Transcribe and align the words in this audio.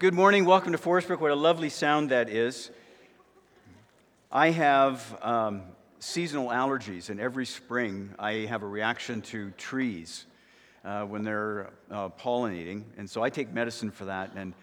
Good 0.00 0.14
morning. 0.14 0.44
Welcome 0.44 0.70
to 0.70 0.78
Forestbrook. 0.78 1.20
What 1.20 1.32
a 1.32 1.34
lovely 1.34 1.70
sound 1.70 2.10
that 2.10 2.28
is. 2.28 2.70
I 4.30 4.50
have 4.50 5.18
um, 5.22 5.62
seasonal 5.98 6.50
allergies, 6.50 7.10
and 7.10 7.18
every 7.18 7.44
spring 7.44 8.14
I 8.16 8.46
have 8.48 8.62
a 8.62 8.66
reaction 8.68 9.22
to 9.22 9.50
trees 9.58 10.26
uh, 10.84 11.02
when 11.02 11.24
they're 11.24 11.70
uh, 11.90 12.10
pollinating. 12.10 12.84
And 12.96 13.10
so 13.10 13.24
I 13.24 13.30
take 13.30 13.52
medicine 13.52 13.90
for 13.90 14.04
that, 14.04 14.30
and, 14.36 14.54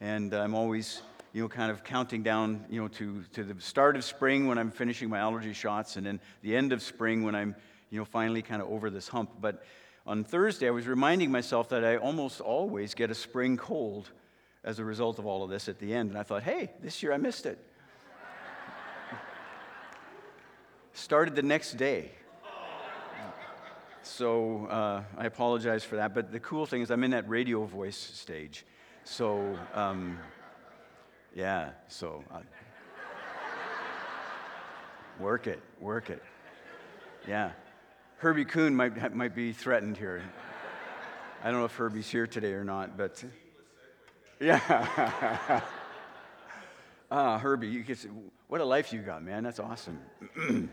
and 0.00 0.34
I'm 0.34 0.56
always 0.56 1.02
you 1.32 1.42
know, 1.42 1.48
kind 1.48 1.70
of 1.70 1.84
counting 1.84 2.24
down, 2.24 2.64
you 2.68 2.82
know, 2.82 2.88
to, 2.88 3.22
to 3.34 3.44
the 3.44 3.60
start 3.60 3.94
of 3.94 4.02
spring 4.02 4.48
when 4.48 4.58
I'm 4.58 4.72
finishing 4.72 5.08
my 5.08 5.20
allergy 5.20 5.52
shots, 5.52 5.98
and 5.98 6.04
then 6.04 6.18
the 6.42 6.56
end 6.56 6.72
of 6.72 6.82
spring 6.82 7.22
when 7.22 7.36
I'm, 7.36 7.54
you 7.90 8.00
know, 8.00 8.04
finally 8.04 8.42
kind 8.42 8.60
of 8.60 8.68
over 8.68 8.90
this 8.90 9.06
hump. 9.06 9.30
But 9.40 9.64
on 10.04 10.24
Thursday, 10.24 10.66
I 10.66 10.72
was 10.72 10.88
reminding 10.88 11.30
myself 11.30 11.68
that 11.68 11.84
I 11.84 11.96
almost 11.96 12.40
always 12.40 12.94
get 12.94 13.12
a 13.12 13.14
spring 13.14 13.56
cold 13.56 14.10
as 14.62 14.78
a 14.78 14.84
result 14.84 15.18
of 15.18 15.26
all 15.26 15.42
of 15.42 15.50
this 15.50 15.68
at 15.68 15.78
the 15.78 15.94
end. 15.94 16.10
And 16.10 16.18
I 16.18 16.22
thought, 16.22 16.42
hey, 16.42 16.70
this 16.82 17.02
year 17.02 17.12
I 17.12 17.16
missed 17.16 17.46
it. 17.46 17.58
Started 20.92 21.34
the 21.34 21.42
next 21.42 21.74
day. 21.74 22.10
So 24.02 24.66
uh, 24.66 25.02
I 25.16 25.26
apologize 25.26 25.84
for 25.84 25.96
that. 25.96 26.14
But 26.14 26.32
the 26.32 26.40
cool 26.40 26.66
thing 26.66 26.82
is, 26.82 26.90
I'm 26.90 27.04
in 27.04 27.12
that 27.12 27.28
radio 27.28 27.64
voice 27.64 27.96
stage. 27.96 28.66
So, 29.04 29.58
um, 29.72 30.18
yeah, 31.34 31.70
so 31.88 32.22
uh, 32.30 32.40
work 35.18 35.46
it, 35.46 35.60
work 35.80 36.10
it. 36.10 36.22
Yeah. 37.26 37.52
Herbie 38.18 38.44
Kuhn 38.44 38.74
might, 38.74 39.14
might 39.14 39.34
be 39.34 39.52
threatened 39.52 39.96
here. 39.96 40.22
I 41.42 41.50
don't 41.50 41.60
know 41.60 41.64
if 41.64 41.74
Herbie's 41.74 42.10
here 42.10 42.26
today 42.26 42.52
or 42.52 42.64
not, 42.64 42.98
but. 42.98 43.24
Yeah. 44.40 45.60
ah, 47.10 47.38
Herbie, 47.38 47.66
you 47.66 47.82
get, 47.82 48.06
what 48.48 48.62
a 48.62 48.64
life 48.64 48.90
you 48.90 49.00
got, 49.00 49.22
man. 49.22 49.42
That's 49.42 49.60
awesome. 49.60 50.00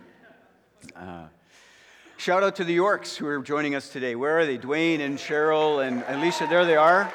uh, 0.96 1.26
shout 2.16 2.44
out 2.44 2.56
to 2.56 2.64
the 2.64 2.72
Yorks 2.72 3.18
who 3.18 3.28
are 3.28 3.42
joining 3.42 3.76
us 3.76 3.90
today. 3.90 4.16
Where 4.16 4.40
are 4.40 4.46
they? 4.46 4.58
Dwayne 4.58 5.02
and 5.02 5.18
Cheryl 5.18 5.86
and 5.86 6.02
Alicia, 6.08 6.48
there 6.50 6.64
they 6.64 6.78
are. 6.78 7.12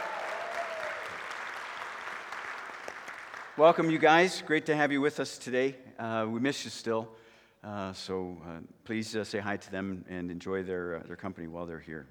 Welcome, 3.56 3.90
you 3.90 3.98
guys. 3.98 4.42
Great 4.46 4.66
to 4.66 4.76
have 4.76 4.92
you 4.92 5.00
with 5.00 5.20
us 5.20 5.38
today. 5.38 5.76
Uh, 5.98 6.26
we 6.28 6.38
miss 6.38 6.64
you 6.64 6.70
still. 6.70 7.08
Uh, 7.64 7.94
so 7.94 8.36
uh, 8.46 8.58
please 8.84 9.16
uh, 9.16 9.24
say 9.24 9.38
hi 9.38 9.56
to 9.56 9.70
them 9.70 10.04
and 10.06 10.30
enjoy 10.30 10.62
their, 10.62 10.96
uh, 10.96 11.06
their 11.06 11.16
company 11.16 11.46
while 11.46 11.64
they're 11.64 11.80
here. 11.80 12.06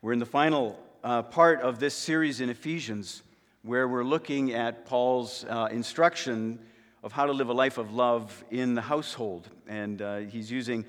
We're 0.00 0.14
in 0.14 0.20
the 0.20 0.24
final 0.26 0.78
uh, 1.08 1.22
part 1.22 1.62
of 1.62 1.78
this 1.78 1.94
series 1.94 2.42
in 2.42 2.50
Ephesians 2.50 3.22
where 3.62 3.88
we're 3.88 4.04
looking 4.04 4.52
at 4.52 4.84
Paul's 4.84 5.42
uh, 5.48 5.66
instruction 5.70 6.58
of 7.02 7.12
how 7.12 7.24
to 7.24 7.32
live 7.32 7.48
a 7.48 7.52
life 7.54 7.78
of 7.78 7.94
love 7.94 8.44
in 8.50 8.74
the 8.74 8.82
household. 8.82 9.48
And 9.66 10.02
uh, 10.02 10.18
he's 10.18 10.50
using 10.50 10.84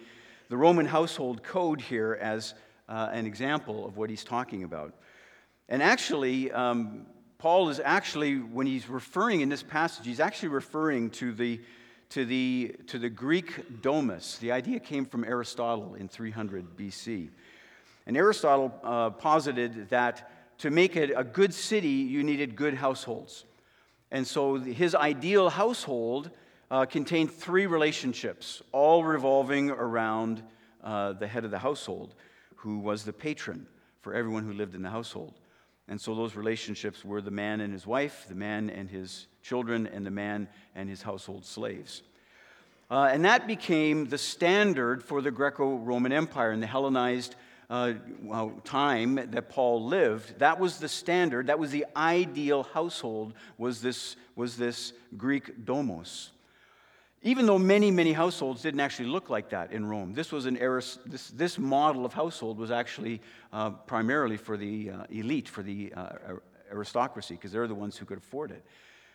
the 0.50 0.58
Roman 0.58 0.86
household 0.86 1.42
code 1.42 1.80
here 1.80 2.18
as 2.20 2.54
uh, 2.90 3.08
an 3.14 3.26
example 3.26 3.86
of 3.88 3.96
what 3.96 4.10
he's 4.10 4.26
talking 4.26 4.66
about. 4.66 4.94
And 5.70 5.82
actually, 5.82 6.52
um, 6.52 7.06
Paul 7.38 7.70
is 7.70 7.80
actually, 7.80 8.40
when 8.40 8.68
he's 8.68 8.90
referring 8.90 9.40
in 9.40 9.48
this 9.48 9.64
passage, 9.64 10.06
he's 10.06 10.20
actually 10.20 10.50
referring 10.50 11.12
to 11.12 11.32
the, 11.32 11.62
to 12.10 12.26
the, 12.26 12.76
to 12.88 13.00
the 13.00 13.10
Greek 13.10 13.82
domus. 13.82 14.38
The 14.40 14.52
idea 14.52 14.82
came 14.82 15.06
from 15.06 15.24
Aristotle 15.24 15.96
in 15.96 16.10
300 16.10 16.76
BC. 16.76 17.30
And 18.10 18.18
Aristotle 18.18 18.74
uh, 18.84 19.12
posited 19.12 19.90
that 19.90 20.32
to 20.58 20.72
make 20.72 20.96
it 20.96 21.12
a 21.16 21.24
good 21.24 21.54
city, 21.54 21.88
you 21.90 22.24
needed 22.24 22.56
good 22.56 22.74
households. 22.74 23.46
And 24.10 24.26
so 24.26 24.56
his 24.56 24.96
ideal 24.96 25.52
household 25.52 26.32
uh, 26.72 26.88
contained 26.88 27.32
three 27.32 27.68
relationships, 27.68 28.64
all 28.72 29.04
revolving 29.04 29.70
around 29.70 30.42
uh, 30.84 31.14
the 31.14 31.28
head 31.28 31.46
of 31.46 31.52
the 31.52 31.60
household, 31.60 32.16
who 32.56 32.80
was 32.80 33.04
the 33.04 33.14
patron 33.14 33.68
for 34.02 34.16
everyone 34.16 34.44
who 34.44 34.54
lived 34.54 34.74
in 34.74 34.82
the 34.82 34.90
household. 34.90 35.36
And 35.88 36.02
so 36.02 36.16
those 36.16 36.36
relationships 36.36 37.06
were 37.06 37.22
the 37.22 37.30
man 37.30 37.62
and 37.62 37.72
his 37.72 37.86
wife, 37.86 38.26
the 38.28 38.34
man 38.34 38.72
and 38.72 38.90
his 38.90 39.28
children, 39.44 39.86
and 39.86 40.04
the 40.04 40.10
man 40.10 40.48
and 40.74 40.90
his 40.90 41.04
household 41.04 41.46
slaves. 41.46 42.02
Uh, 42.90 43.08
and 43.12 43.24
that 43.24 43.46
became 43.46 44.06
the 44.06 44.18
standard 44.18 45.04
for 45.04 45.22
the 45.22 45.30
Greco 45.30 45.76
Roman 45.76 46.12
Empire 46.12 46.50
and 46.50 46.64
the 46.64 46.66
Hellenized 46.66 47.36
uh, 47.70 47.94
time 48.64 49.16
that 49.16 49.50
Paul 49.50 49.86
lived, 49.86 50.40
that 50.40 50.60
was 50.60 50.80
the 50.80 50.90
standard, 50.90 51.48
that 51.48 51.60
was 51.60 51.72
the 51.72 51.86
ideal 51.96 52.64
household, 52.64 53.34
was 53.58 53.82
this, 53.82 54.16
was 54.36 54.58
this 54.58 54.94
Greek 55.18 55.66
domus. 55.66 56.32
Even 57.22 57.46
though 57.46 57.60
many, 57.60 57.92
many 57.92 58.14
households 58.14 58.62
didn't 58.62 58.80
actually 58.80 59.10
look 59.10 59.30
like 59.30 59.50
that 59.50 59.72
in 59.74 59.86
Rome, 59.86 60.14
this 60.14 60.32
was 60.32 60.46
an 60.46 60.56
this, 60.56 61.32
this 61.36 61.60
model 61.60 62.06
of 62.06 62.14
household 62.14 62.58
was 62.58 62.72
actually 62.72 63.22
uh, 63.52 63.72
primarily 63.72 64.38
for 64.38 64.56
the 64.56 64.92
uh, 64.92 65.04
elite, 65.10 65.50
for 65.50 65.62
the 65.62 65.94
uh, 65.96 66.10
aristocracy, 66.72 67.36
because 67.36 67.52
they're 67.52 67.68
the 67.68 67.76
ones 67.76 67.98
who 67.98 68.06
could 68.06 68.18
afford 68.18 68.52
it. 68.52 68.64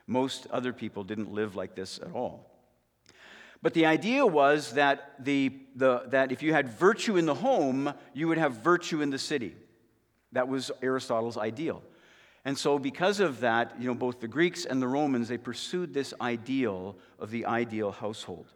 Most 0.07 0.47
other 0.51 0.73
people 0.73 1.03
didn't 1.03 1.33
live 1.33 1.57
like 1.57 1.75
this 1.75 1.99
at 1.99 2.13
all. 2.13 2.54
But 3.65 3.73
the 3.73 3.87
idea 3.87 4.27
was 4.27 4.73
that, 4.73 5.25
the, 5.25 5.51
the, 5.75 6.03
that 6.09 6.31
if 6.31 6.43
you 6.43 6.53
had 6.53 6.69
virtue 6.69 7.17
in 7.17 7.25
the 7.25 7.35
home, 7.35 7.95
you 8.13 8.29
would 8.29 8.37
have 8.37 8.57
virtue 8.57 9.01
in 9.01 9.09
the 9.09 9.19
city. 9.19 9.57
That 10.33 10.49
was 10.49 10.71
Aristotle's 10.83 11.39
ideal. 11.39 11.83
And 12.45 12.59
so, 12.59 12.79
because 12.79 13.21
of 13.21 13.41
that, 13.41 13.75
you 13.81 13.87
know, 13.87 13.95
both 13.95 14.21
the 14.21 14.29
Greeks 14.29 14.67
and 14.67 14.83
the 14.83 14.87
Romans, 14.87 15.29
they 15.29 15.39
pursued 15.39 15.95
this 15.95 16.13
ideal 16.21 16.99
of 17.19 17.31
the 17.31 17.47
ideal 17.47 17.91
household. 17.91 18.53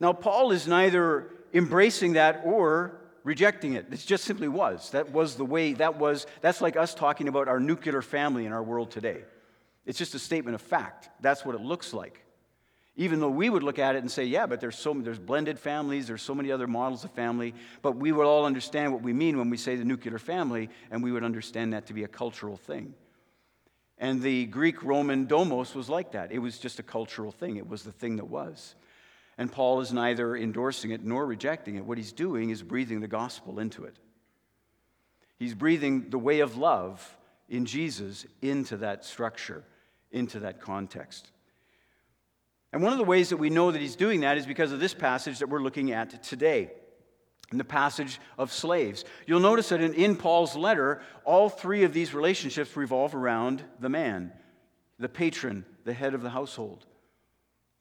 Now, 0.00 0.14
Paul 0.14 0.52
is 0.52 0.66
neither 0.66 1.32
embracing 1.52 2.14
that 2.14 2.40
or 2.42 2.98
rejecting 3.24 3.74
it. 3.74 3.88
It 3.92 3.98
just 4.06 4.24
simply 4.24 4.48
was. 4.48 4.88
That 4.92 5.12
was 5.12 5.34
the 5.34 5.44
way, 5.44 5.74
that 5.74 5.98
was, 5.98 6.26
that's 6.40 6.62
like 6.62 6.78
us 6.78 6.94
talking 6.94 7.28
about 7.28 7.46
our 7.46 7.60
nuclear 7.60 8.00
family 8.00 8.46
in 8.46 8.54
our 8.54 8.62
world 8.62 8.90
today. 8.90 9.18
It's 9.84 9.98
just 9.98 10.14
a 10.14 10.18
statement 10.18 10.54
of 10.54 10.62
fact. 10.62 11.10
That's 11.20 11.44
what 11.44 11.54
it 11.54 11.60
looks 11.60 11.92
like. 11.92 12.22
Even 12.98 13.20
though 13.20 13.30
we 13.30 13.50
would 13.50 13.62
look 13.62 13.78
at 13.78 13.94
it 13.94 13.98
and 13.98 14.10
say, 14.10 14.24
yeah, 14.24 14.46
but 14.46 14.60
there's, 14.60 14.78
so, 14.78 14.94
there's 14.94 15.18
blended 15.18 15.58
families, 15.58 16.06
there's 16.06 16.22
so 16.22 16.34
many 16.34 16.50
other 16.50 16.66
models 16.66 17.04
of 17.04 17.10
family, 17.10 17.54
but 17.82 17.96
we 17.96 18.10
would 18.10 18.26
all 18.26 18.46
understand 18.46 18.92
what 18.92 19.02
we 19.02 19.12
mean 19.12 19.36
when 19.36 19.50
we 19.50 19.58
say 19.58 19.76
the 19.76 19.84
nuclear 19.84 20.18
family, 20.18 20.70
and 20.90 21.02
we 21.02 21.12
would 21.12 21.22
understand 21.22 21.74
that 21.74 21.86
to 21.86 21.92
be 21.92 22.04
a 22.04 22.08
cultural 22.08 22.56
thing. 22.56 22.94
And 23.98 24.22
the 24.22 24.46
Greek 24.46 24.82
Roman 24.82 25.26
domus 25.26 25.74
was 25.74 25.90
like 25.90 26.12
that. 26.12 26.32
It 26.32 26.38
was 26.38 26.58
just 26.58 26.78
a 26.78 26.82
cultural 26.82 27.32
thing, 27.32 27.56
it 27.56 27.68
was 27.68 27.82
the 27.82 27.92
thing 27.92 28.16
that 28.16 28.26
was. 28.26 28.74
And 29.38 29.52
Paul 29.52 29.80
is 29.80 29.92
neither 29.92 30.34
endorsing 30.34 30.92
it 30.92 31.04
nor 31.04 31.26
rejecting 31.26 31.76
it. 31.76 31.84
What 31.84 31.98
he's 31.98 32.12
doing 32.12 32.48
is 32.48 32.62
breathing 32.62 33.00
the 33.00 33.08
gospel 33.08 33.58
into 33.58 33.84
it. 33.84 33.96
He's 35.38 35.54
breathing 35.54 36.08
the 36.08 36.18
way 36.18 36.40
of 36.40 36.56
love 36.56 37.16
in 37.48 37.66
Jesus 37.66 38.24
into 38.40 38.78
that 38.78 39.04
structure, 39.04 39.62
into 40.10 40.40
that 40.40 40.60
context. 40.62 41.30
And 42.72 42.82
one 42.82 42.92
of 42.92 42.98
the 42.98 43.04
ways 43.04 43.30
that 43.30 43.36
we 43.36 43.50
know 43.50 43.70
that 43.70 43.80
he's 43.80 43.96
doing 43.96 44.20
that 44.20 44.36
is 44.36 44.46
because 44.46 44.72
of 44.72 44.80
this 44.80 44.94
passage 44.94 45.38
that 45.38 45.48
we're 45.48 45.60
looking 45.60 45.92
at 45.92 46.22
today. 46.22 46.70
In 47.52 47.58
the 47.58 47.64
passage 47.64 48.20
of 48.38 48.52
slaves. 48.52 49.04
You'll 49.24 49.38
notice 49.38 49.68
that 49.68 49.80
in, 49.80 49.94
in, 49.94 50.16
Paul's 50.16 50.56
letter, 50.56 51.00
all 51.24 51.48
three 51.48 51.84
of 51.84 51.92
these 51.92 52.12
relationships 52.12 52.76
revolve 52.76 53.14
around 53.14 53.62
the 53.78 53.88
man, 53.88 54.32
the 54.98 55.08
patron, 55.08 55.64
the 55.84 55.92
head 55.92 56.12
of 56.12 56.22
the 56.22 56.30
household. 56.30 56.84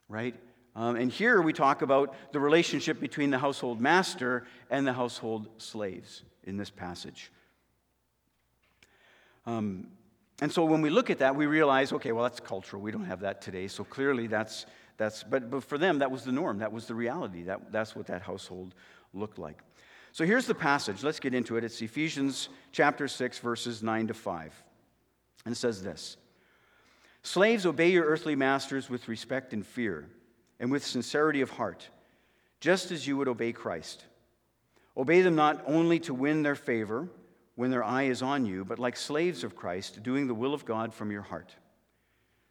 Right? 0.08 0.36
Um, 0.76 0.98
and 0.98 1.12
here 1.12 1.42
we 1.42 1.52
talk 1.52 1.82
about 1.82 2.14
the 2.32 2.40
relationship 2.40 3.00
between 3.00 3.32
the 3.32 3.40
household 3.40 3.82
master 3.82 4.46
and 4.70 4.86
the 4.86 4.94
household 4.94 5.48
slaves 5.58 6.22
in 6.44 6.58
this 6.58 6.70
passage. 6.70 7.32
Um, 9.46 9.88
and 10.42 10.52
so 10.52 10.66
when 10.66 10.82
we 10.82 10.90
look 10.90 11.10
at 11.10 11.20
that, 11.20 11.36
we 11.36 11.46
realize, 11.46 11.94
okay, 11.94 12.12
well, 12.12 12.24
that's 12.24 12.42
cultural. 12.42 12.82
We 12.82 12.92
don't 12.92 13.06
have 13.06 13.22
that 13.22 13.42
today. 13.42 13.68
So 13.68 13.84
clearly 13.86 14.28
that's, 14.28 14.66
that's 14.98 15.24
but, 15.24 15.50
but 15.50 15.64
for 15.64 15.78
them, 15.78 16.00
that 16.00 16.12
was 16.12 16.24
the 16.24 16.32
norm. 16.32 16.60
That 16.60 16.72
was 16.72 16.86
the 16.88 16.96
reality. 16.96 17.44
That, 17.44 17.72
that's 17.72 17.96
what 17.96 18.08
that 18.08 18.22
household 18.22 18.74
looked 19.14 19.38
like. 19.38 19.60
So 20.12 20.26
here's 20.26 20.48
the 20.48 20.56
passage. 20.56 21.04
Let's 21.04 21.20
get 21.20 21.34
into 21.34 21.58
it. 21.58 21.64
It's 21.64 21.82
Ephesians 21.82 22.48
chapter 22.72 23.08
6, 23.08 23.40
verses 23.40 23.84
9 23.84 24.08
to 24.08 24.14
5. 24.14 24.64
And 25.46 25.52
it 25.54 25.58
says 25.58 25.84
this 25.84 26.18
Slaves, 27.22 27.66
obey 27.66 27.92
your 27.92 28.06
earthly 28.06 28.36
masters 28.36 28.90
with 28.90 29.08
respect 29.08 29.52
and 29.52 29.66
fear, 29.66 30.08
and 30.60 30.72
with 30.72 30.86
sincerity 30.86 31.42
of 31.42 31.50
heart, 31.50 31.90
just 32.62 32.92
as 32.92 33.06
you 33.06 33.18
would 33.18 33.28
obey 33.28 33.52
Christ. 33.52 34.06
Obey 34.96 35.22
them 35.22 35.36
not 35.36 35.62
only 35.68 36.00
to 36.00 36.14
win 36.14 36.44
their 36.44 36.56
favor 36.56 37.10
when 37.56 37.70
their 37.70 37.84
eye 37.84 38.04
is 38.04 38.22
on 38.22 38.46
you, 38.46 38.64
but 38.64 38.80
like 38.80 38.96
slaves 38.96 39.44
of 39.44 39.56
Christ, 39.56 40.02
doing 40.04 40.28
the 40.28 40.34
will 40.34 40.54
of 40.54 40.66
God 40.66 40.94
from 40.94 41.12
your 41.12 41.24
heart. 41.24 41.54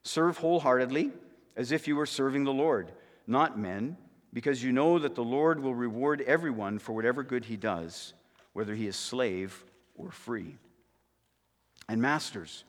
Serve 0.02 0.36
wholeheartedly, 0.36 1.12
as 1.56 1.72
if 1.72 1.86
you 1.88 1.96
were 1.96 2.06
serving 2.06 2.44
the 2.44 2.52
Lord, 2.52 2.92
not 3.26 3.58
men, 3.58 3.96
because 4.32 4.62
you 4.62 4.72
know 4.72 4.98
that 4.98 5.14
the 5.14 5.24
Lord 5.24 5.62
will 5.62 5.74
reward 5.74 6.20
everyone 6.22 6.78
for 6.78 6.92
whatever 6.92 7.22
good 7.22 7.44
he 7.44 7.56
does, 7.56 8.14
whether 8.52 8.74
he 8.74 8.86
is 8.86 8.96
slave 8.96 9.64
or 9.94 10.10
free. 10.10 10.56
And 11.88 12.02
masters, 12.02 12.64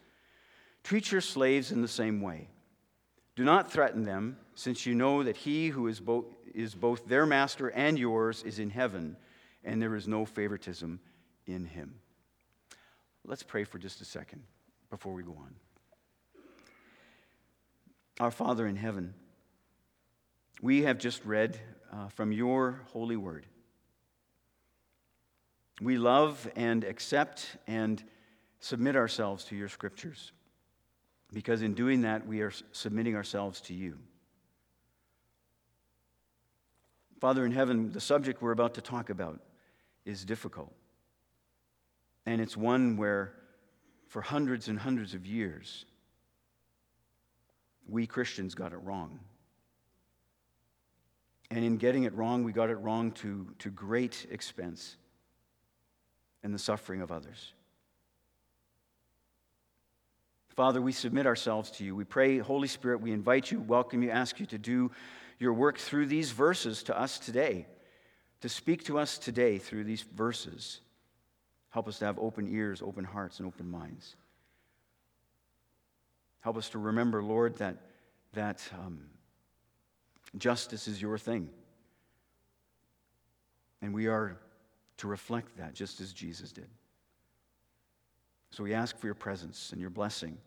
Treat 0.86 1.12
your 1.12 1.22
slaves 1.22 1.72
in 1.72 1.82
the 1.82 1.88
same 1.88 2.22
way. 2.22 2.48
Do 3.36 3.44
not 3.44 3.72
threaten 3.72 4.04
them, 4.04 4.38
since 4.54 4.86
you 4.86 4.94
know 4.94 5.24
that 5.24 5.36
he 5.36 5.70
who 5.70 5.88
is 5.88 6.00
both, 6.00 6.26
is 6.54 6.76
both 6.76 7.08
their 7.08 7.26
master 7.26 7.72
and 7.72 7.98
yours 7.98 8.44
is 8.44 8.60
in 8.60 8.70
heaven, 8.70 9.18
and 9.64 9.82
there 9.82 9.96
is 9.96 10.08
no 10.08 10.26
favoritism 10.26 11.00
in 11.48 11.66
him. 11.66 11.96
Let's 13.26 13.42
pray 13.42 13.64
for 13.64 13.80
just 13.80 14.00
a 14.00 14.06
second 14.06 14.44
before 14.92 15.14
we 15.14 15.24
go 15.24 15.32
on. 15.32 15.56
Our 18.20 18.32
Father 18.32 18.66
in 18.66 18.78
heaven, 18.78 19.14
we 20.62 20.84
have 20.84 20.98
just 20.98 21.26
read 21.26 21.60
uh, 21.92 22.08
from 22.08 22.32
your 22.32 22.82
holy 22.94 23.18
word. 23.18 23.46
We 25.82 25.98
love 25.98 26.50
and 26.56 26.86
accept 26.86 27.58
and 27.68 28.02
submit 28.62 28.96
ourselves 28.96 29.44
to 29.46 29.58
your 29.58 29.68
scriptures 29.68 30.32
because 31.34 31.62
in 31.62 31.74
doing 31.74 32.04
that, 32.04 32.26
we 32.26 32.40
are 32.40 32.54
submitting 32.72 33.18
ourselves 33.18 33.60
to 33.62 33.74
you. 33.74 33.98
Father 37.20 37.46
in 37.46 37.52
heaven, 37.52 37.92
the 37.92 38.00
subject 38.00 38.42
we're 38.42 38.52
about 38.52 38.76
to 38.76 38.82
talk 38.82 39.10
about 39.10 39.42
is 40.06 40.24
difficult. 40.24 40.74
And 42.26 42.40
it's 42.40 42.56
one 42.56 42.96
where, 42.96 43.34
for 44.08 44.22
hundreds 44.22 44.70
and 44.70 44.80
hundreds 44.80 45.14
of 45.14 45.26
years, 45.26 45.86
we 47.88 48.08
Christians 48.08 48.56
got 48.56 48.74
it 48.74 48.78
wrong. 48.78 49.20
And 51.52 51.64
in 51.64 51.78
getting 51.78 52.04
it 52.04 52.14
wrong, 52.14 52.44
we 52.44 52.52
got 52.52 52.70
it 52.70 52.76
wrong 52.76 53.12
to, 53.14 53.48
to 53.60 53.70
great 53.70 54.26
expense 54.32 54.98
and 56.44 56.54
the 56.54 56.60
suffering 56.60 57.02
of 57.02 57.12
others. 57.12 57.54
Father, 60.56 60.82
we 60.82 60.94
submit 60.94 61.28
ourselves 61.28 61.70
to 61.72 61.84
you. 61.84 61.96
We 61.96 62.06
pray, 62.06 62.38
Holy 62.38 62.68
Spirit, 62.68 63.02
we 63.02 63.12
invite 63.12 63.52
you, 63.52 63.60
welcome 63.60 64.02
you, 64.02 64.10
ask 64.10 64.40
you 64.40 64.46
to 64.48 64.58
do 64.58 64.90
your 65.38 65.54
work 65.54 65.78
through 65.78 66.06
these 66.06 66.32
verses 66.32 66.82
to 66.84 66.98
us 66.98 67.20
today, 67.20 67.68
to 68.42 68.48
speak 68.48 68.86
to 68.86 68.98
us 68.98 69.18
today 69.18 69.58
through 69.58 69.84
these 69.84 70.02
verses. 70.02 70.80
Help 71.72 71.90
us 71.90 72.00
to 72.00 72.06
have 72.06 72.18
open 72.20 72.48
ears, 72.48 72.82
open 72.82 73.04
hearts, 73.04 73.40
and 73.40 73.48
open 73.48 73.70
minds. 73.70 74.16
Help 76.46 76.58
us 76.58 76.70
to 76.70 76.78
remember, 76.78 77.24
Lord, 77.24 77.56
that, 77.56 77.76
that 78.34 78.62
um, 78.78 79.00
justice 80.38 80.88
is 80.88 81.02
your 81.02 81.18
thing. 81.18 81.50
And 83.82 83.92
we 83.92 84.06
are 84.06 84.38
to 84.98 85.08
reflect 85.08 85.58
that 85.58 85.74
just 85.74 86.02
as 86.02 86.14
Jesus 86.14 86.52
did. 86.52 86.68
So 88.52 88.64
we 88.64 88.76
ask 88.76 88.96
for 88.96 89.08
your 89.08 89.16
presence 89.16 89.72
and 89.72 89.82
your 89.82 89.90
blessing 89.90 90.38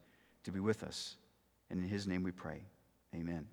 to 0.45 0.53
be 0.53 0.61
with 0.61 0.85
us. 0.85 1.17
And 1.69 1.81
in 1.81 1.89
his 1.89 2.07
name 2.07 2.23
we 2.23 2.31
pray. 2.31 2.61
Amen. 3.13 3.45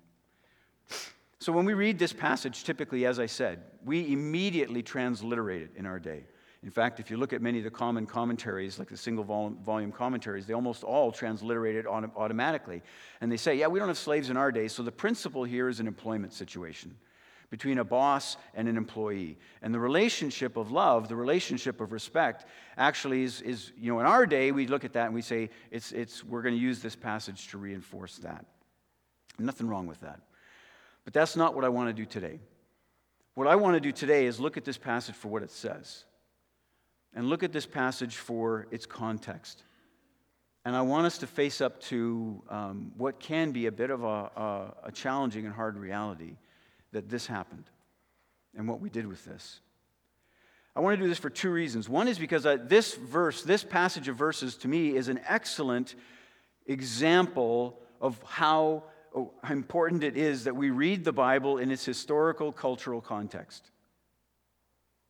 So 1.40 1.50
when 1.50 1.64
we 1.64 1.74
read 1.74 1.98
this 1.98 2.12
passage, 2.12 2.62
typically, 2.62 3.06
as 3.06 3.18
I 3.18 3.26
said, 3.26 3.60
we 3.84 4.12
immediately 4.12 4.84
transliterate 4.84 5.62
it 5.62 5.70
in 5.74 5.84
our 5.84 5.98
day. 5.98 6.22
In 6.66 6.72
fact, 6.72 6.98
if 6.98 7.12
you 7.12 7.16
look 7.16 7.32
at 7.32 7.40
many 7.40 7.58
of 7.58 7.64
the 7.64 7.70
common 7.70 8.06
commentaries, 8.06 8.76
like 8.76 8.88
the 8.88 8.96
single 8.96 9.22
volume 9.22 9.92
commentaries, 9.92 10.46
they 10.46 10.52
almost 10.52 10.82
all 10.82 11.12
transliterate 11.12 11.76
it 11.76 11.86
automatically. 11.86 12.82
And 13.20 13.30
they 13.30 13.36
say, 13.36 13.54
yeah, 13.54 13.68
we 13.68 13.78
don't 13.78 13.86
have 13.86 13.96
slaves 13.96 14.30
in 14.30 14.36
our 14.36 14.50
day, 14.50 14.66
so 14.66 14.82
the 14.82 14.90
principle 14.90 15.44
here 15.44 15.68
is 15.68 15.78
an 15.78 15.86
employment 15.86 16.32
situation 16.32 16.96
between 17.50 17.78
a 17.78 17.84
boss 17.84 18.36
and 18.52 18.66
an 18.66 18.76
employee. 18.76 19.38
And 19.62 19.72
the 19.72 19.78
relationship 19.78 20.56
of 20.56 20.72
love, 20.72 21.06
the 21.06 21.14
relationship 21.14 21.80
of 21.80 21.92
respect, 21.92 22.46
actually 22.76 23.22
is, 23.22 23.42
is 23.42 23.70
you 23.78 23.92
know, 23.92 24.00
in 24.00 24.06
our 24.06 24.26
day, 24.26 24.50
we 24.50 24.66
look 24.66 24.84
at 24.84 24.94
that 24.94 25.06
and 25.06 25.14
we 25.14 25.22
say, 25.22 25.50
it's, 25.70 25.92
it's, 25.92 26.24
we're 26.24 26.42
going 26.42 26.56
to 26.56 26.60
use 26.60 26.80
this 26.80 26.96
passage 26.96 27.46
to 27.52 27.58
reinforce 27.58 28.16
that. 28.18 28.44
Nothing 29.38 29.68
wrong 29.68 29.86
with 29.86 30.00
that. 30.00 30.18
But 31.04 31.14
that's 31.14 31.36
not 31.36 31.54
what 31.54 31.64
I 31.64 31.68
want 31.68 31.90
to 31.90 31.92
do 31.94 32.06
today. 32.06 32.40
What 33.34 33.46
I 33.46 33.54
want 33.54 33.74
to 33.74 33.80
do 33.80 33.92
today 33.92 34.26
is 34.26 34.40
look 34.40 34.56
at 34.56 34.64
this 34.64 34.78
passage 34.78 35.14
for 35.14 35.28
what 35.28 35.44
it 35.44 35.52
says, 35.52 36.06
and 37.16 37.28
look 37.28 37.42
at 37.42 37.50
this 37.50 37.66
passage 37.66 38.14
for 38.16 38.68
its 38.70 38.86
context. 38.86 39.64
And 40.66 40.76
I 40.76 40.82
want 40.82 41.06
us 41.06 41.18
to 41.18 41.26
face 41.26 41.60
up 41.60 41.80
to 41.82 42.42
um, 42.50 42.92
what 42.96 43.18
can 43.18 43.52
be 43.52 43.66
a 43.66 43.72
bit 43.72 43.90
of 43.90 44.04
a, 44.04 44.06
a, 44.06 44.74
a 44.84 44.92
challenging 44.92 45.46
and 45.46 45.54
hard 45.54 45.78
reality 45.78 46.36
that 46.92 47.08
this 47.08 47.26
happened 47.26 47.64
and 48.54 48.68
what 48.68 48.80
we 48.80 48.90
did 48.90 49.06
with 49.06 49.24
this. 49.24 49.60
I 50.74 50.80
want 50.80 50.98
to 50.98 51.02
do 51.02 51.08
this 51.08 51.18
for 51.18 51.30
two 51.30 51.50
reasons. 51.50 51.88
One 51.88 52.06
is 52.06 52.18
because 52.18 52.44
uh, 52.44 52.58
this 52.62 52.94
verse, 52.94 53.42
this 53.42 53.64
passage 53.64 54.08
of 54.08 54.16
verses, 54.16 54.56
to 54.56 54.68
me, 54.68 54.94
is 54.94 55.08
an 55.08 55.20
excellent 55.26 55.94
example 56.66 57.80
of 57.98 58.18
oh, 58.22 58.26
how 58.26 58.84
important 59.48 60.04
it 60.04 60.18
is 60.18 60.44
that 60.44 60.54
we 60.54 60.68
read 60.68 61.02
the 61.02 61.12
Bible 61.12 61.56
in 61.56 61.70
its 61.70 61.84
historical, 61.84 62.52
cultural 62.52 63.00
context. 63.00 63.70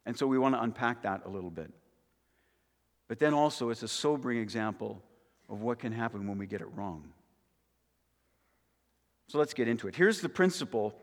And 0.04 0.16
so 0.16 0.28
we 0.28 0.38
want 0.38 0.54
to 0.54 0.62
unpack 0.62 1.02
that 1.02 1.22
a 1.24 1.28
little 1.28 1.50
bit. 1.50 1.72
But 3.08 3.18
then 3.18 3.34
also, 3.34 3.70
it's 3.70 3.82
a 3.82 3.88
sobering 3.88 4.38
example 4.38 5.02
of 5.48 5.60
what 5.60 5.78
can 5.78 5.92
happen 5.92 6.26
when 6.26 6.38
we 6.38 6.46
get 6.46 6.60
it 6.60 6.68
wrong. 6.74 7.12
So 9.28 9.38
let's 9.38 9.54
get 9.54 9.68
into 9.68 9.88
it. 9.88 9.96
Here's 9.96 10.20
the 10.20 10.28
principle 10.28 10.94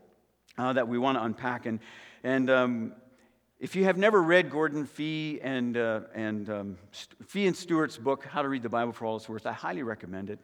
uh, 0.56 0.72
that 0.74 0.88
we 0.88 0.98
want 0.98 1.18
to 1.18 1.24
unpack. 1.24 1.66
And, 1.66 1.80
and 2.22 2.50
um, 2.50 2.92
if 3.58 3.76
you 3.76 3.84
have 3.84 3.96
never 3.96 4.22
read 4.22 4.50
Gordon 4.50 4.86
Fee 4.86 5.40
and, 5.42 5.76
uh, 5.76 6.00
and 6.14 6.50
um, 6.50 6.78
Fee 7.26 7.46
and 7.46 7.56
Stuart's 7.56 7.96
book, 7.96 8.24
How 8.24 8.42
to 8.42 8.48
Read 8.48 8.62
the 8.62 8.68
Bible 8.68 8.92
for 8.92 9.06
All 9.06 9.16
It's 9.16 9.28
Worth, 9.28 9.46
I 9.46 9.52
highly 9.52 9.82
recommend 9.82 10.30
it. 10.30 10.38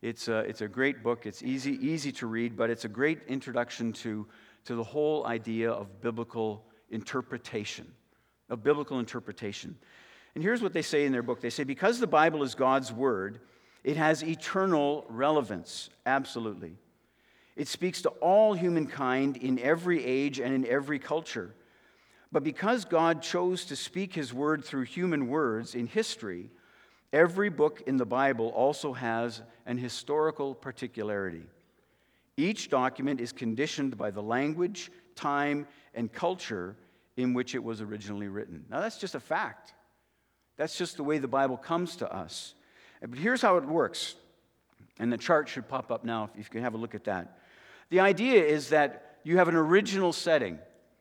It's 0.00 0.28
a, 0.28 0.38
it's 0.38 0.62
a 0.62 0.68
great 0.68 1.02
book. 1.02 1.26
It's 1.26 1.42
easy, 1.42 1.72
easy 1.86 2.12
to 2.12 2.26
read, 2.26 2.56
but 2.56 2.70
it's 2.70 2.84
a 2.84 2.88
great 2.88 3.20
introduction 3.28 3.92
to, 3.94 4.26
to 4.64 4.74
the 4.74 4.84
whole 4.84 5.26
idea 5.26 5.70
of 5.70 6.00
biblical 6.00 6.64
interpretation, 6.90 7.90
of 8.48 8.62
biblical 8.62 8.98
interpretation. 8.98 9.76
And 10.34 10.42
here's 10.42 10.62
what 10.62 10.72
they 10.72 10.82
say 10.82 11.04
in 11.04 11.12
their 11.12 11.22
book. 11.22 11.40
They 11.40 11.50
say, 11.50 11.64
because 11.64 12.00
the 12.00 12.06
Bible 12.06 12.42
is 12.42 12.54
God's 12.54 12.92
word, 12.92 13.40
it 13.84 13.96
has 13.96 14.22
eternal 14.22 15.04
relevance, 15.08 15.90
absolutely. 16.06 16.76
It 17.56 17.68
speaks 17.68 18.02
to 18.02 18.08
all 18.10 18.54
humankind 18.54 19.36
in 19.36 19.58
every 19.58 20.04
age 20.04 20.40
and 20.40 20.54
in 20.54 20.66
every 20.66 20.98
culture. 20.98 21.54
But 22.30 22.44
because 22.44 22.86
God 22.86 23.20
chose 23.20 23.66
to 23.66 23.76
speak 23.76 24.14
his 24.14 24.32
word 24.32 24.64
through 24.64 24.84
human 24.84 25.28
words 25.28 25.74
in 25.74 25.86
history, 25.86 26.50
every 27.12 27.50
book 27.50 27.82
in 27.86 27.98
the 27.98 28.06
Bible 28.06 28.48
also 28.48 28.94
has 28.94 29.42
an 29.66 29.76
historical 29.76 30.54
particularity. 30.54 31.42
Each 32.38 32.70
document 32.70 33.20
is 33.20 33.32
conditioned 33.32 33.98
by 33.98 34.10
the 34.10 34.22
language, 34.22 34.90
time, 35.14 35.66
and 35.94 36.10
culture 36.10 36.76
in 37.18 37.34
which 37.34 37.54
it 37.54 37.62
was 37.62 37.82
originally 37.82 38.28
written. 38.28 38.64
Now, 38.70 38.80
that's 38.80 38.96
just 38.96 39.14
a 39.14 39.20
fact. 39.20 39.74
That's 40.62 40.78
just 40.78 40.96
the 40.96 41.02
way 41.02 41.18
the 41.18 41.26
Bible 41.26 41.56
comes 41.56 41.96
to 41.96 42.14
us. 42.14 42.54
But 43.00 43.18
here's 43.18 43.42
how 43.42 43.56
it 43.56 43.64
works. 43.64 44.14
And 45.00 45.12
the 45.12 45.18
chart 45.18 45.48
should 45.48 45.66
pop 45.66 45.90
up 45.90 46.04
now 46.04 46.30
if 46.38 46.38
you 46.38 46.44
can 46.44 46.62
have 46.62 46.74
a 46.74 46.76
look 46.76 46.94
at 46.94 47.02
that. 47.02 47.40
The 47.90 47.98
idea 47.98 48.44
is 48.44 48.68
that 48.68 49.16
you 49.24 49.38
have 49.38 49.48
an 49.48 49.56
original 49.56 50.12
setting, 50.12 50.60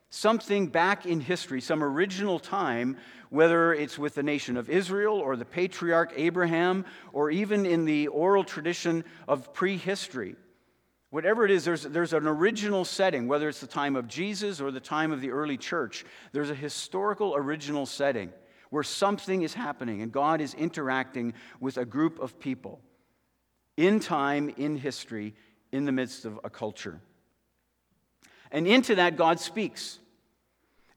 something 0.10 0.66
back 0.66 1.06
in 1.06 1.20
history, 1.20 1.62
some 1.62 1.84
original 1.84 2.40
time, 2.40 2.98
whether 3.30 3.72
it's 3.72 4.00
with 4.00 4.16
the 4.16 4.24
nation 4.24 4.58
of 4.58 4.68
Israel 4.68 5.18
or 5.18 5.36
the 5.36 5.46
patriarch 5.46 6.12
Abraham, 6.16 6.84
or 7.14 7.30
even 7.30 7.68
in 7.68 7.86
the 7.86 8.08
oral 8.08 8.44
tradition 8.44 9.04
of 9.28 9.54
prehistory. 9.54 10.38
Whatever 11.12 11.46
it 11.46 11.52
is, 11.52 11.66
there's, 11.66 11.84
there's 11.84 12.14
an 12.14 12.26
original 12.26 12.84
setting, 12.84 13.28
whether 13.28 13.48
it's 13.48 13.62
the 13.62 13.68
time 13.68 13.96
of 13.96 14.08
Jesus 14.08 14.60
or 14.60 14.72
the 14.72 14.80
time 14.80 15.12
of 15.12 15.22
the 15.22 15.30
early 15.30 15.58
church. 15.58 16.04
There's 16.32 16.50
a 16.50 16.56
historical 16.56 17.36
original 17.36 17.86
setting 17.86 18.34
where 18.72 18.84
something 18.84 19.44
is 19.44 19.54
happening 19.54 20.02
and 20.02 20.12
God 20.12 20.42
is 20.42 20.56
interacting 20.56 21.34
with 21.60 21.78
a 21.78 21.86
group 21.86 22.20
of 22.20 22.40
people 22.40 22.82
in 23.78 24.00
time, 24.00 24.52
in 24.58 24.78
history, 24.78 25.36
in 25.72 25.86
the 25.86 25.92
midst 25.92 26.26
of 26.26 26.40
a 26.44 26.50
culture. 26.50 27.00
And 28.50 28.66
into 28.66 28.96
that, 28.96 29.18
God 29.18 29.40
speaks. 29.40 30.00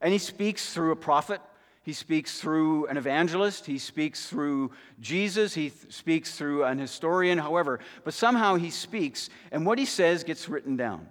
And 0.01 0.11
He 0.11 0.19
speaks 0.19 0.73
through 0.73 0.91
a 0.91 0.95
prophet, 0.95 1.41
He 1.83 1.93
speaks 1.93 2.39
through 2.39 2.87
an 2.87 2.97
evangelist, 2.97 3.65
He 3.65 3.77
speaks 3.77 4.27
through 4.27 4.71
Jesus, 4.99 5.53
He 5.53 5.69
th- 5.69 5.93
speaks 5.93 6.35
through 6.37 6.63
an 6.63 6.79
historian, 6.79 7.37
however. 7.37 7.79
But 8.03 8.13
somehow 8.13 8.55
He 8.55 8.69
speaks, 8.69 9.29
and 9.51 9.65
what 9.65 9.79
He 9.79 9.85
says 9.85 10.23
gets 10.23 10.47
written 10.47 10.77
down. 10.77 11.07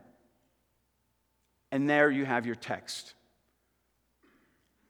And 1.71 1.89
there 1.91 2.11
you 2.11 2.25
have 2.25 2.47
your 2.47 2.55
text. 2.55 3.15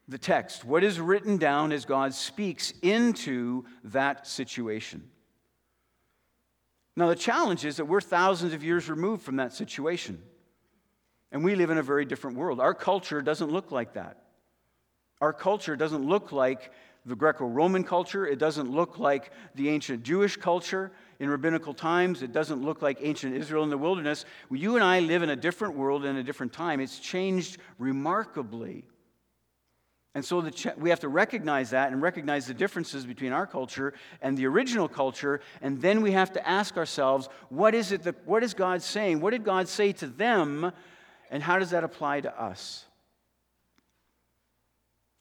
The 0.07 0.17
text, 0.17 0.63
what 0.63 0.83
is 0.83 0.99
written 0.99 1.37
down 1.37 1.71
as 1.71 1.85
God 1.85 2.13
speaks 2.13 2.73
into 2.81 3.65
that 3.85 4.27
situation. 4.27 5.09
Now, 6.95 7.09
the 7.09 7.15
challenge 7.15 7.65
is 7.65 7.77
that 7.77 7.85
we're 7.85 8.01
thousands 8.01 8.53
of 8.53 8.63
years 8.63 8.89
removed 8.89 9.23
from 9.23 9.37
that 9.37 9.51
situation. 9.51 10.21
And 11.31 11.43
we 11.43 11.55
live 11.55 11.69
in 11.69 11.77
a 11.77 11.83
very 11.83 12.05
different 12.05 12.37
world. 12.37 12.59
Our 12.59 12.73
culture 12.73 13.21
doesn't 13.21 13.51
look 13.51 13.71
like 13.71 13.93
that. 13.93 14.21
Our 15.19 15.33
culture 15.33 15.75
doesn't 15.75 16.07
look 16.07 16.31
like 16.31 16.71
the 17.05 17.15
Greco 17.15 17.45
Roman 17.45 17.83
culture. 17.83 18.25
It 18.25 18.39
doesn't 18.39 18.69
look 18.69 18.97
like 18.97 19.31
the 19.55 19.69
ancient 19.69 20.03
Jewish 20.03 20.37
culture 20.37 20.91
in 21.19 21.29
rabbinical 21.29 21.73
times. 21.73 22.21
It 22.21 22.31
doesn't 22.31 22.63
look 22.63 22.81
like 22.81 22.99
ancient 23.01 23.35
Israel 23.35 23.63
in 23.63 23.69
the 23.69 23.77
wilderness. 23.77 24.25
You 24.49 24.75
and 24.75 24.83
I 24.83 25.01
live 25.01 25.23
in 25.23 25.29
a 25.29 25.35
different 25.35 25.75
world 25.75 26.05
in 26.05 26.15
a 26.15 26.23
different 26.23 26.53
time. 26.53 26.79
It's 26.79 26.99
changed 26.99 27.57
remarkably. 27.79 28.85
And 30.15 30.23
so 30.23 30.49
ch- 30.49 30.67
we 30.77 30.89
have 30.89 31.01
to 31.01 31.09
recognize 31.09 31.71
that 31.71 31.91
and 31.91 32.01
recognize 32.01 32.47
the 32.47 32.53
differences 32.53 33.05
between 33.05 33.33
our 33.33 33.45
culture 33.45 33.93
and 34.21 34.37
the 34.37 34.47
original 34.47 34.87
culture. 34.87 35.41
And 35.61 35.81
then 35.81 36.01
we 36.01 36.13
have 36.13 36.31
to 36.33 36.47
ask 36.47 36.77
ourselves 36.77 37.29
what 37.49 37.75
is 37.75 37.91
it 37.91 38.03
that, 38.03 38.25
what 38.25 38.41
is 38.41 38.53
God 38.53 38.81
saying? 38.81 39.19
What 39.19 39.31
did 39.31 39.43
God 39.43 39.67
say 39.67 39.91
to 39.91 40.07
them? 40.07 40.71
And 41.29 41.43
how 41.43 41.59
does 41.59 41.71
that 41.71 41.83
apply 41.83 42.21
to 42.21 42.41
us? 42.41 42.85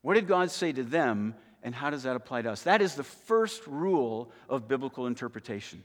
What 0.03 0.15
did 0.15 0.29
God 0.29 0.51
say 0.51 0.71
to 0.71 0.83
them, 0.83 1.35
and 1.63 1.75
how 1.75 1.89
does 1.89 2.03
that 2.03 2.15
apply 2.15 2.43
to 2.43 2.53
us? 2.53 2.65
That 2.65 2.83
is 2.83 2.95
the 2.95 3.03
first 3.03 3.67
rule 3.67 4.31
of 4.51 4.69
biblical 4.69 5.07
interpretation. 5.07 5.83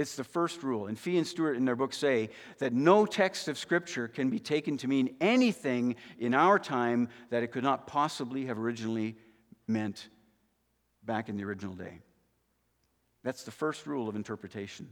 It's 0.00 0.16
the 0.16 0.24
first 0.24 0.62
rule. 0.62 0.86
And 0.86 0.98
Fee 0.98 1.18
and 1.18 1.26
Stuart 1.26 1.58
in 1.58 1.66
their 1.66 1.76
book 1.76 1.92
say 1.92 2.30
that 2.56 2.72
no 2.72 3.04
text 3.04 3.48
of 3.48 3.58
Scripture 3.58 4.08
can 4.08 4.30
be 4.30 4.38
taken 4.38 4.78
to 4.78 4.88
mean 4.88 5.14
anything 5.20 5.94
in 6.18 6.32
our 6.32 6.58
time 6.58 7.10
that 7.28 7.42
it 7.42 7.48
could 7.48 7.64
not 7.64 7.86
possibly 7.86 8.46
have 8.46 8.58
originally 8.58 9.14
meant 9.68 10.08
back 11.04 11.28
in 11.28 11.36
the 11.36 11.44
original 11.44 11.74
day. 11.74 12.00
That's 13.24 13.42
the 13.42 13.50
first 13.50 13.86
rule 13.86 14.08
of 14.08 14.16
interpretation. 14.16 14.88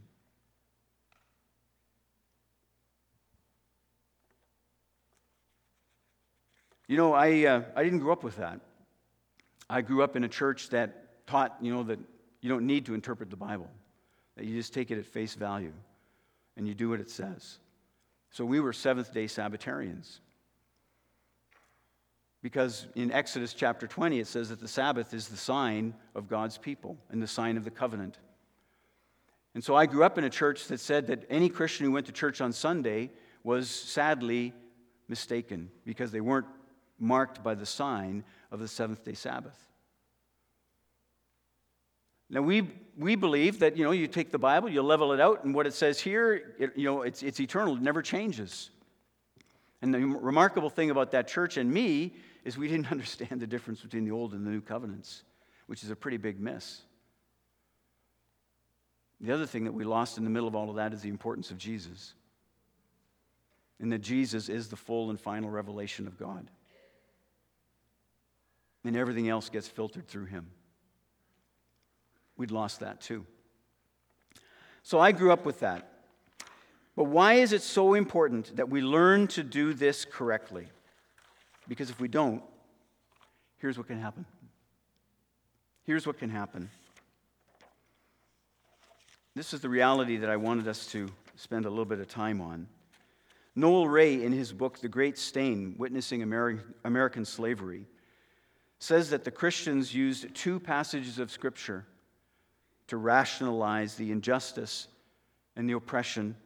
You 6.87 6.99
know, 6.99 7.15
I, 7.15 7.47
uh, 7.47 7.63
I 7.75 7.83
didn't 7.83 8.01
grow 8.01 8.13
up 8.13 8.23
with 8.23 8.37
that. 8.37 8.61
I 9.71 9.81
grew 9.81 10.03
up 10.03 10.17
in 10.17 10.25
a 10.25 10.29
church 10.29 10.69
that 10.69 11.27
taught, 11.27 11.57
you 11.63 11.73
know, 11.73 11.83
that 11.85 11.99
you 12.43 12.51
don't 12.51 12.67
need 12.67 12.85
to 12.87 12.95
interpret 12.95 13.31
the 13.31 13.37
Bible, 13.37 13.71
that 14.39 14.47
you 14.47 14.55
just 14.55 14.73
take 14.73 14.93
it 14.93 14.99
at 14.99 15.05
face 15.05 15.35
value 15.35 15.73
and 16.57 16.67
you 16.67 16.73
do 16.73 16.89
what 16.89 17.01
it 17.01 17.11
says. 17.11 17.59
So 18.31 18.45
we 18.45 18.61
were 18.61 18.73
Seventh 18.73 19.13
day 19.13 19.27
Sabbatarians. 19.27 20.21
Because 22.41 22.87
in 22.95 23.11
Exodus 23.11 23.53
chapter 23.53 23.89
20, 23.89 24.21
it 24.21 24.29
says 24.29 24.51
that 24.51 24.61
the 24.61 24.69
Sabbath 24.69 25.13
is 25.13 25.27
the 25.27 25.37
sign 25.37 25.93
of 26.15 26.29
God's 26.29 26.57
people 26.57 26.97
and 27.11 27.21
the 27.21 27.27
sign 27.27 27.57
of 27.57 27.65
the 27.65 27.71
covenant. 27.71 28.17
And 29.57 29.65
so 29.65 29.75
I 29.75 29.87
grew 29.87 30.05
up 30.05 30.19
in 30.19 30.25
a 30.25 30.31
church 30.31 30.69
that 30.69 30.79
said 30.79 31.09
that 31.09 31.25
any 31.29 31.49
Christian 31.49 31.87
who 31.87 31.93
went 31.93 32.07
to 32.07 32.13
church 32.13 32.41
on 32.41 32.53
Sunday 32.53 33.11
was 33.43 33.69
sadly 33.69 34.53
mistaken 35.09 35.69
because 35.85 36.13
they 36.13 36.21
weren't 36.21 36.47
marked 37.01 37.43
by 37.43 37.57
the 37.57 37.67
sign 37.67 38.23
of 38.53 38.61
the 38.61 38.69
seventh 38.69 39.05
day 39.05 39.15
Sabbath. 39.15 39.68
Now, 42.31 42.43
we, 42.43 42.71
we 42.97 43.17
believe 43.17 43.61
that, 43.61 43.77
you 43.77 43.85
know, 43.85 43.93
you 43.93 44.07
take 44.07 44.31
the 44.31 44.39
Bible, 44.39 44.69
you 44.69 44.83
level 44.83 45.13
it 45.13 45.21
out, 45.21 45.45
and 45.45 45.55
what 45.55 45.67
it 45.67 45.75
says 45.75 45.99
here, 45.99 46.55
it, 46.59 46.77
you 46.77 46.85
know, 46.85 47.03
it's, 47.03 47.23
it's 47.23 47.41
eternal, 47.41 47.77
it 47.77 47.83
never 47.83 48.03
changes. 48.03 48.71
And 49.81 49.95
the 49.95 50.01
remarkable 50.01 50.69
thing 50.69 50.91
about 50.91 51.13
that 51.13 51.29
church 51.29 51.57
and 51.57 51.73
me 51.73 52.13
is 52.45 52.59
we 52.59 52.69
didn't 52.69 52.87
understand 52.91 53.41
the 53.41 53.47
difference 53.47 53.81
between 53.81 54.05
the 54.05 54.11
old 54.11 54.35
and 54.35 54.47
the 54.47 54.51
new 54.51 54.61
covenants, 54.61 55.23
which 55.67 55.83
is 55.83 55.91
a 55.91 55.97
pretty 55.97 56.17
big 56.17 56.39
miss. 56.39 56.83
The 59.21 59.33
other 59.33 59.47
thing 59.47 59.65
that 59.65 59.73
we 59.73 59.85
lost 59.85 60.19
in 60.19 60.25
the 60.25 60.31
middle 60.31 60.49
of 60.49 60.55
all 60.55 60.71
of 60.71 60.77
that 60.77 60.93
is 60.93 61.03
the 61.03 61.09
importance 61.09 61.51
of 61.51 61.59
Jesus. 61.59 62.15
And 63.81 63.91
that 63.93 63.99
Jesus 63.99 64.49
is 64.49 64.69
the 64.69 64.77
full 64.77 65.11
and 65.11 65.19
final 65.19 65.51
revelation 65.51 66.07
of 66.07 66.19
God 66.19 66.49
and 68.89 68.97
everything 68.97 69.29
else 69.29 69.49
gets 69.49 69.69
filtered 69.69 70.09
through 70.09 70.25
him. 70.25 70.47
We'd 72.39 72.51
lost 72.51 72.81
that 72.81 73.03
too. 73.03 73.27
So 74.83 74.99
I 74.99 75.13
grew 75.13 75.31
up 75.31 75.45
with 75.45 75.61
that. 75.61 75.87
But 76.97 77.05
why 77.05 77.35
is 77.35 77.53
it 77.53 77.61
so 77.63 77.93
important 77.95 78.57
that 78.57 78.71
we 78.71 78.81
learn 78.81 79.27
to 79.29 79.43
do 79.43 79.75
this 79.75 80.07
correctly? 80.07 80.69
Because 81.69 81.91
if 81.91 82.01
we 82.01 82.09
don't, 82.09 82.43
here's 83.59 83.77
what 83.77 83.87
can 83.87 84.01
happen. 84.01 84.25
Here's 85.85 86.07
what 86.07 86.19
can 86.19 86.31
happen. 86.31 86.71
This 89.35 89.53
is 89.53 89.61
the 89.61 89.69
reality 89.69 90.17
that 90.17 90.31
I 90.31 90.37
wanted 90.37 90.67
us 90.67 90.87
to 90.87 91.09
spend 91.37 91.67
a 91.67 91.71
little 91.71 91.85
bit 91.85 92.01
of 92.01 92.09
time 92.09 92.41
on. 92.41 92.67
Noel 93.55 93.87
Rae, 93.87 94.23
in 94.23 94.33
his 94.33 94.53
book, 94.53 94.81
The 94.81 94.89
Great 94.89 95.19
Stain 95.19 95.75
Witnessing 95.79 96.23
American, 96.23 97.25
Slavery, 97.25 97.87
says 98.79 99.11
that 99.11 99.25
the 99.25 99.31
Christians 99.31 99.95
used 99.95 100.35
two 100.35 100.59
passages 100.59 101.19
of 101.19 101.31
Scripture 101.31 101.85
to 102.89 102.97
rationalize 102.97 103.95
the 103.95 104.11
injustice 104.11 104.89
and 105.57 105.69
the 105.69 105.75
oppression 105.75 106.37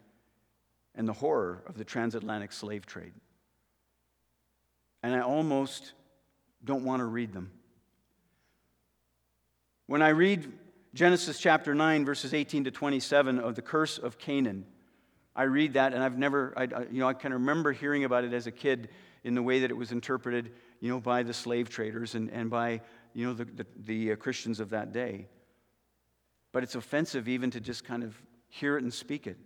and 0.94 1.08
the 1.08 1.12
horror 1.12 1.62
of 1.66 1.78
the 1.78 1.84
transatlantic 1.84 2.52
slave 2.52 2.86
trade. 2.86 3.12
And 5.02 5.14
I 5.14 5.20
almost 5.20 5.92
don't 6.64 6.84
want 6.84 7.00
to 7.00 7.04
read 7.04 7.32
them. 7.32 7.50
When 9.86 10.02
I 10.02 10.10
read 10.10 10.50
Genesis 10.94 11.38
chapter 11.38 11.74
9, 11.74 12.04
verses 12.04 12.34
18 12.34 12.64
to 12.64 12.70
27 12.70 13.38
of 13.38 13.54
the 13.54 13.62
curse 13.62 13.98
of 13.98 14.18
Canaan, 14.18 14.66
I 15.34 15.44
read 15.44 15.74
that 15.74 15.94
and 15.94 16.02
I've 16.02 16.18
never, 16.18 16.52
I, 16.56 16.64
you 16.90 17.00
know, 17.00 17.08
I 17.08 17.14
can 17.14 17.32
remember 17.32 17.72
hearing 17.72 18.04
about 18.04 18.24
it 18.24 18.32
as 18.32 18.46
a 18.46 18.52
kid 18.52 18.90
in 19.24 19.34
the 19.34 19.42
way 19.42 19.60
that 19.60 19.70
it 19.70 19.76
was 19.76 19.92
interpreted 19.92 20.52
you 20.80 20.88
know, 20.88 21.00
by 21.00 21.22
the 21.22 21.32
slave 21.32 21.70
traders 21.70 22.16
and, 22.16 22.30
and 22.30 22.50
by, 22.50 22.80
you 23.14 23.26
know, 23.26 23.32
the, 23.32 23.44
the, 23.44 23.66
the 23.84 24.12
uh, 24.12 24.16
Christians 24.16 24.60
of 24.60 24.70
that 24.70 24.92
day. 24.92 25.26
But 26.52 26.62
it's 26.62 26.74
offensive 26.74 27.28
even 27.28 27.50
to 27.50 27.60
just 27.60 27.84
kind 27.84 28.04
of 28.04 28.14
hear 28.48 28.76
it 28.76 28.82
and 28.82 28.92
speak 28.92 29.26
it. 29.26 29.38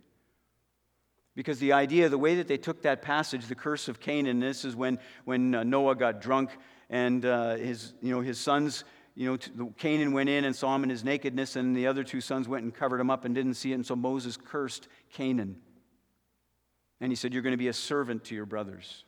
Because 1.35 1.59
the 1.59 1.73
idea, 1.73 2.09
the 2.09 2.17
way 2.17 2.35
that 2.35 2.47
they 2.47 2.57
took 2.57 2.81
that 2.81 3.01
passage, 3.01 3.45
the 3.45 3.55
curse 3.55 3.87
of 3.87 3.99
Canaan, 3.99 4.39
this 4.39 4.65
is 4.65 4.75
when, 4.75 4.99
when 5.23 5.53
uh, 5.53 5.63
Noah 5.63 5.95
got 5.95 6.19
drunk 6.19 6.49
and 6.89 7.23
uh, 7.25 7.55
his, 7.55 7.93
you 8.01 8.11
know, 8.11 8.21
his 8.21 8.39
sons, 8.39 8.83
you 9.15 9.39
know, 9.55 9.71
Canaan 9.77 10.13
went 10.13 10.29
in 10.29 10.45
and 10.45 10.55
saw 10.55 10.75
him 10.75 10.83
in 10.83 10.89
his 10.89 11.03
nakedness, 11.03 11.55
and 11.55 11.75
the 11.75 11.87
other 11.87 12.03
two 12.03 12.21
sons 12.21 12.47
went 12.47 12.63
and 12.63 12.73
covered 12.73 12.99
him 12.99 13.09
up 13.09 13.25
and 13.25 13.33
didn't 13.33 13.55
see 13.55 13.71
it, 13.71 13.75
and 13.75 13.85
so 13.85 13.95
Moses 13.95 14.37
cursed 14.37 14.87
Canaan. 15.11 15.57
And 16.99 17.11
he 17.11 17.15
said, 17.15 17.33
You're 17.33 17.43
going 17.43 17.53
to 17.53 17.57
be 17.57 17.67
a 17.67 17.73
servant 17.73 18.25
to 18.25 18.35
your 18.35 18.45
brothers. 18.45 19.05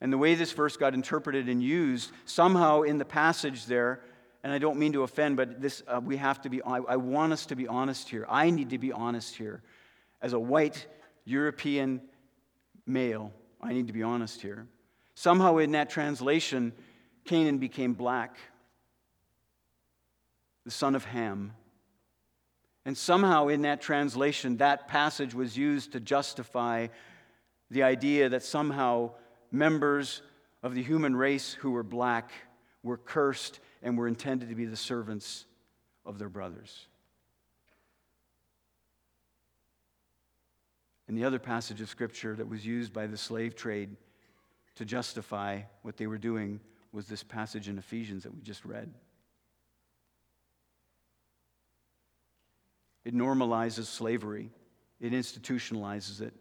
And 0.00 0.12
the 0.12 0.18
way 0.18 0.34
this 0.34 0.50
verse 0.50 0.76
got 0.76 0.94
interpreted 0.94 1.48
and 1.48 1.62
used, 1.62 2.10
somehow 2.24 2.82
in 2.82 2.98
the 2.98 3.04
passage 3.04 3.66
there, 3.66 4.00
and 4.42 4.52
I 4.52 4.58
don't 4.58 4.78
mean 4.78 4.92
to 4.94 5.02
offend, 5.02 5.36
but 5.36 5.60
this, 5.60 5.82
uh, 5.86 6.00
we 6.02 6.16
have 6.16 6.40
to 6.42 6.48
be, 6.48 6.62
I, 6.62 6.78
I 6.78 6.96
want 6.96 7.32
us 7.32 7.46
to 7.46 7.56
be 7.56 7.68
honest 7.68 8.08
here. 8.08 8.26
I 8.28 8.50
need 8.50 8.70
to 8.70 8.78
be 8.78 8.92
honest 8.92 9.36
here. 9.36 9.62
As 10.20 10.32
a 10.32 10.40
white 10.40 10.86
European 11.24 12.00
male, 12.86 13.32
I 13.60 13.72
need 13.72 13.86
to 13.86 13.92
be 13.92 14.02
honest 14.02 14.42
here. 14.42 14.66
Somehow 15.14 15.58
in 15.58 15.72
that 15.72 15.90
translation, 15.90 16.72
Canaan 17.24 17.58
became 17.58 17.92
black, 17.92 18.36
the 20.64 20.70
son 20.70 20.96
of 20.96 21.04
Ham. 21.04 21.52
And 22.84 22.98
somehow 22.98 23.46
in 23.46 23.62
that 23.62 23.80
translation, 23.80 24.56
that 24.56 24.88
passage 24.88 25.34
was 25.34 25.56
used 25.56 25.92
to 25.92 26.00
justify 26.00 26.88
the 27.70 27.84
idea 27.84 28.28
that 28.30 28.42
somehow 28.42 29.12
members 29.52 30.22
of 30.64 30.74
the 30.74 30.82
human 30.82 31.14
race 31.14 31.52
who 31.52 31.70
were 31.70 31.84
black 31.84 32.32
were 32.82 32.96
cursed 32.96 33.60
and 33.82 33.98
were 33.98 34.08
intended 34.08 34.48
to 34.48 34.54
be 34.54 34.64
the 34.64 34.76
servants 34.76 35.44
of 36.04 36.18
their 36.18 36.28
brothers. 36.28 36.86
And 41.08 41.18
the 41.18 41.24
other 41.24 41.38
passage 41.38 41.80
of 41.80 41.88
scripture 41.88 42.34
that 42.36 42.48
was 42.48 42.64
used 42.64 42.92
by 42.92 43.06
the 43.06 43.16
slave 43.16 43.54
trade 43.54 43.96
to 44.76 44.84
justify 44.84 45.60
what 45.82 45.96
they 45.96 46.06
were 46.06 46.18
doing 46.18 46.60
was 46.92 47.06
this 47.06 47.22
passage 47.22 47.68
in 47.68 47.76
Ephesians 47.76 48.22
that 48.22 48.34
we 48.34 48.40
just 48.40 48.64
read. 48.64 48.92
It 53.04 53.14
normalizes 53.14 53.86
slavery, 53.86 54.50
it 55.00 55.12
institutionalizes 55.12 56.20
it. 56.20 56.34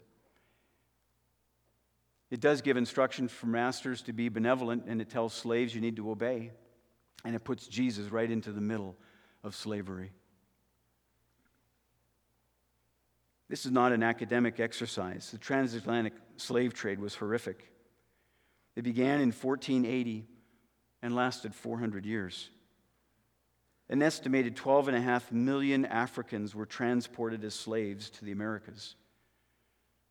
It 2.29 2.39
does 2.39 2.61
give 2.61 2.77
instruction 2.77 3.27
for 3.27 3.47
masters 3.47 4.01
to 4.03 4.13
be 4.13 4.29
benevolent, 4.29 4.85
and 4.87 5.01
it 5.01 5.09
tells 5.09 5.33
slaves 5.33 5.75
you 5.75 5.81
need 5.81 5.97
to 5.97 6.09
obey. 6.09 6.51
And 7.23 7.35
it 7.35 7.43
puts 7.43 7.67
Jesus 7.67 8.11
right 8.11 8.29
into 8.29 8.51
the 8.51 8.61
middle 8.61 8.95
of 9.43 9.55
slavery. 9.55 10.11
This 13.49 13.65
is 13.65 13.71
not 13.71 13.91
an 13.91 14.01
academic 14.01 14.59
exercise. 14.59 15.31
The 15.31 15.37
transatlantic 15.37 16.13
slave 16.37 16.73
trade 16.73 16.99
was 16.99 17.15
horrific. 17.15 17.69
It 18.75 18.83
began 18.83 19.19
in 19.19 19.31
1480 19.31 20.25
and 21.01 21.15
lasted 21.15 21.53
400 21.53 22.05
years. 22.05 22.49
An 23.89 24.01
estimated 24.01 24.55
12.5 24.55 25.33
million 25.33 25.83
Africans 25.83 26.55
were 26.55 26.65
transported 26.65 27.43
as 27.43 27.53
slaves 27.53 28.09
to 28.11 28.25
the 28.25 28.31
Americas. 28.31 28.95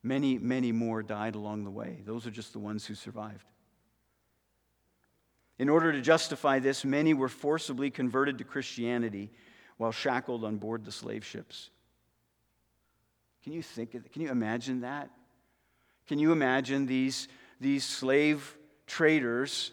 Many, 0.03 0.37
many 0.37 0.71
more 0.71 1.03
died 1.03 1.35
along 1.35 1.65
the 1.65 1.71
way. 1.71 2.03
Those 2.05 2.27
are 2.27 2.31
just 2.31 2.53
the 2.53 2.59
ones 2.59 2.85
who 2.85 2.95
survived. 2.95 3.47
In 5.61 5.69
order 5.69 5.93
to 5.93 6.01
justify 6.01 6.59
this, 6.59 6.87
many 6.87 7.13
were 7.13 7.29
forcibly 7.29 7.91
converted 7.91 8.39
to 8.39 8.45
Christianity 8.45 9.31
while 9.77 9.93
shackled 9.93 10.43
on 10.43 10.57
board 10.57 10.87
the 10.87 10.91
slave 10.91 11.23
ships. 11.23 11.69
Can 13.45 13.53
you 13.53 13.61
think 13.61 13.95
of, 13.95 14.11
can 14.11 14.23
you 14.23 14.31
imagine 14.31 14.81
that? 14.81 15.11
Can 16.09 16.19
you 16.19 16.33
imagine 16.33 16.87
these, 16.87 17.29
these 17.61 17.85
slave 17.85 18.57
traders 18.87 19.73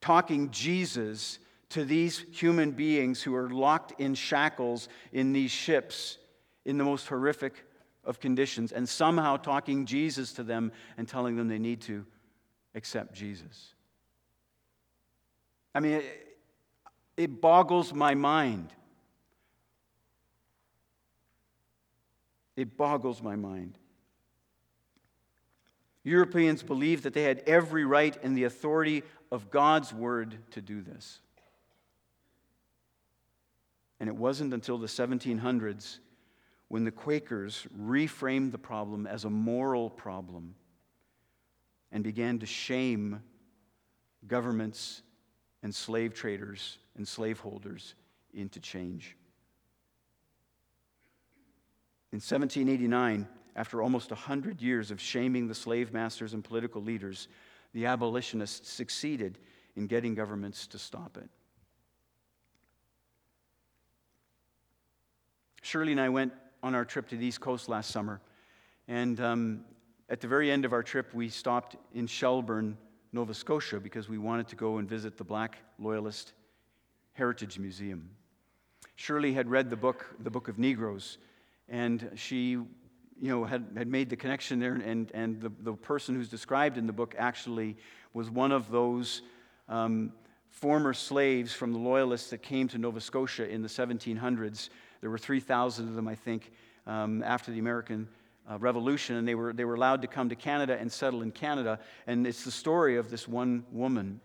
talking 0.00 0.52
Jesus 0.52 1.40
to 1.70 1.84
these 1.84 2.24
human 2.30 2.70
beings 2.70 3.20
who 3.22 3.34
are 3.34 3.50
locked 3.50 4.00
in 4.00 4.14
shackles 4.14 4.88
in 5.12 5.32
these 5.32 5.50
ships 5.50 6.18
in 6.64 6.78
the 6.78 6.84
most 6.84 7.08
horrific 7.08 7.64
of 8.04 8.20
conditions 8.20 8.70
and 8.70 8.88
somehow 8.88 9.36
talking 9.36 9.84
Jesus 9.84 10.32
to 10.34 10.44
them 10.44 10.70
and 10.96 11.08
telling 11.08 11.34
them 11.34 11.48
they 11.48 11.58
need 11.58 11.80
to 11.80 12.06
accept 12.74 13.14
Jesus. 13.14 13.74
I 15.74 15.80
mean, 15.80 15.92
it, 15.94 16.36
it 17.16 17.40
boggles 17.40 17.92
my 17.92 18.14
mind. 18.14 18.72
It 22.56 22.76
boggles 22.76 23.22
my 23.22 23.36
mind. 23.36 23.78
Europeans 26.04 26.62
believed 26.62 27.04
that 27.04 27.14
they 27.14 27.22
had 27.22 27.42
every 27.46 27.84
right 27.84 28.16
and 28.22 28.36
the 28.36 28.44
authority 28.44 29.02
of 29.32 29.50
God's 29.50 29.92
word 29.92 30.36
to 30.52 30.60
do 30.60 30.82
this. 30.82 31.20
And 33.98 34.08
it 34.08 34.14
wasn't 34.14 34.52
until 34.52 34.76
the 34.76 34.86
1700s 34.86 35.98
when 36.68 36.84
the 36.84 36.90
Quakers 36.90 37.66
reframed 37.80 38.52
the 38.52 38.58
problem 38.58 39.06
as 39.06 39.24
a 39.24 39.30
moral 39.30 39.88
problem 39.88 40.54
and 41.94 42.02
began 42.02 42.40
to 42.40 42.44
shame 42.44 43.22
governments 44.26 45.02
and 45.62 45.72
slave 45.72 46.12
traders 46.12 46.78
and 46.96 47.06
slaveholders 47.06 47.94
into 48.34 48.58
change. 48.58 49.16
In 52.12 52.16
1789, 52.16 53.28
after 53.56 53.80
almost 53.80 54.10
100 54.10 54.60
years 54.60 54.90
of 54.90 55.00
shaming 55.00 55.46
the 55.46 55.54
slave 55.54 55.92
masters 55.92 56.34
and 56.34 56.42
political 56.42 56.82
leaders, 56.82 57.28
the 57.72 57.86
abolitionists 57.86 58.70
succeeded 58.70 59.38
in 59.76 59.86
getting 59.86 60.14
governments 60.14 60.66
to 60.66 60.78
stop 60.78 61.16
it. 61.16 61.28
Shirley 65.62 65.92
and 65.92 66.00
I 66.00 66.08
went 66.08 66.32
on 66.60 66.74
our 66.74 66.84
trip 66.84 67.08
to 67.08 67.16
the 67.16 67.24
East 67.24 67.40
Coast 67.40 67.68
last 67.68 67.90
summer. 67.90 68.20
And 68.88 69.20
um, 69.20 69.64
at 70.08 70.20
the 70.20 70.28
very 70.28 70.50
end 70.50 70.64
of 70.64 70.72
our 70.72 70.82
trip, 70.82 71.14
we 71.14 71.28
stopped 71.28 71.76
in 71.94 72.06
Shelburne, 72.06 72.76
Nova 73.12 73.34
Scotia, 73.34 73.80
because 73.80 74.08
we 74.08 74.18
wanted 74.18 74.48
to 74.48 74.56
go 74.56 74.78
and 74.78 74.88
visit 74.88 75.16
the 75.16 75.24
Black 75.24 75.58
Loyalist 75.78 76.32
Heritage 77.14 77.58
Museum. 77.58 78.10
Shirley 78.96 79.32
had 79.32 79.50
read 79.50 79.70
the 79.70 79.76
book, 79.76 80.06
The 80.20 80.30
Book 80.30 80.48
of 80.48 80.58
Negroes, 80.58 81.18
and 81.68 82.10
she 82.14 82.50
you 82.50 82.68
know, 83.20 83.44
had, 83.44 83.66
had 83.76 83.88
made 83.88 84.10
the 84.10 84.16
connection 84.16 84.58
there, 84.58 84.74
and, 84.74 85.10
and 85.12 85.40
the, 85.40 85.52
the 85.60 85.72
person 85.72 86.14
who's 86.14 86.28
described 86.28 86.78
in 86.78 86.86
the 86.86 86.92
book 86.92 87.14
actually 87.18 87.76
was 88.12 88.30
one 88.30 88.52
of 88.52 88.70
those 88.70 89.22
um, 89.68 90.12
former 90.50 90.92
slaves 90.92 91.52
from 91.52 91.72
the 91.72 91.78
Loyalists 91.78 92.30
that 92.30 92.42
came 92.42 92.68
to 92.68 92.78
Nova 92.78 93.00
Scotia 93.00 93.48
in 93.48 93.62
the 93.62 93.68
1700s 93.68 94.68
there 95.04 95.10
were 95.10 95.18
3,000 95.18 95.86
of 95.86 95.96
them, 95.96 96.08
I 96.08 96.14
think, 96.14 96.50
um, 96.86 97.22
after 97.24 97.52
the 97.52 97.58
American 97.58 98.08
uh, 98.50 98.58
Revolution, 98.58 99.16
and 99.16 99.26
they 99.26 99.34
were, 99.34 99.52
they 99.52 99.64
were 99.64 99.74
allowed 99.74 100.02
to 100.02 100.08
come 100.08 100.28
to 100.28 100.36
Canada 100.36 100.76
and 100.78 100.90
settle 100.90 101.22
in 101.22 101.32
Canada. 101.32 101.78
And 102.06 102.26
it's 102.26 102.44
the 102.44 102.50
story 102.50 102.96
of 102.96 103.10
this 103.10 103.26
one 103.26 103.64
woman. 103.72 104.20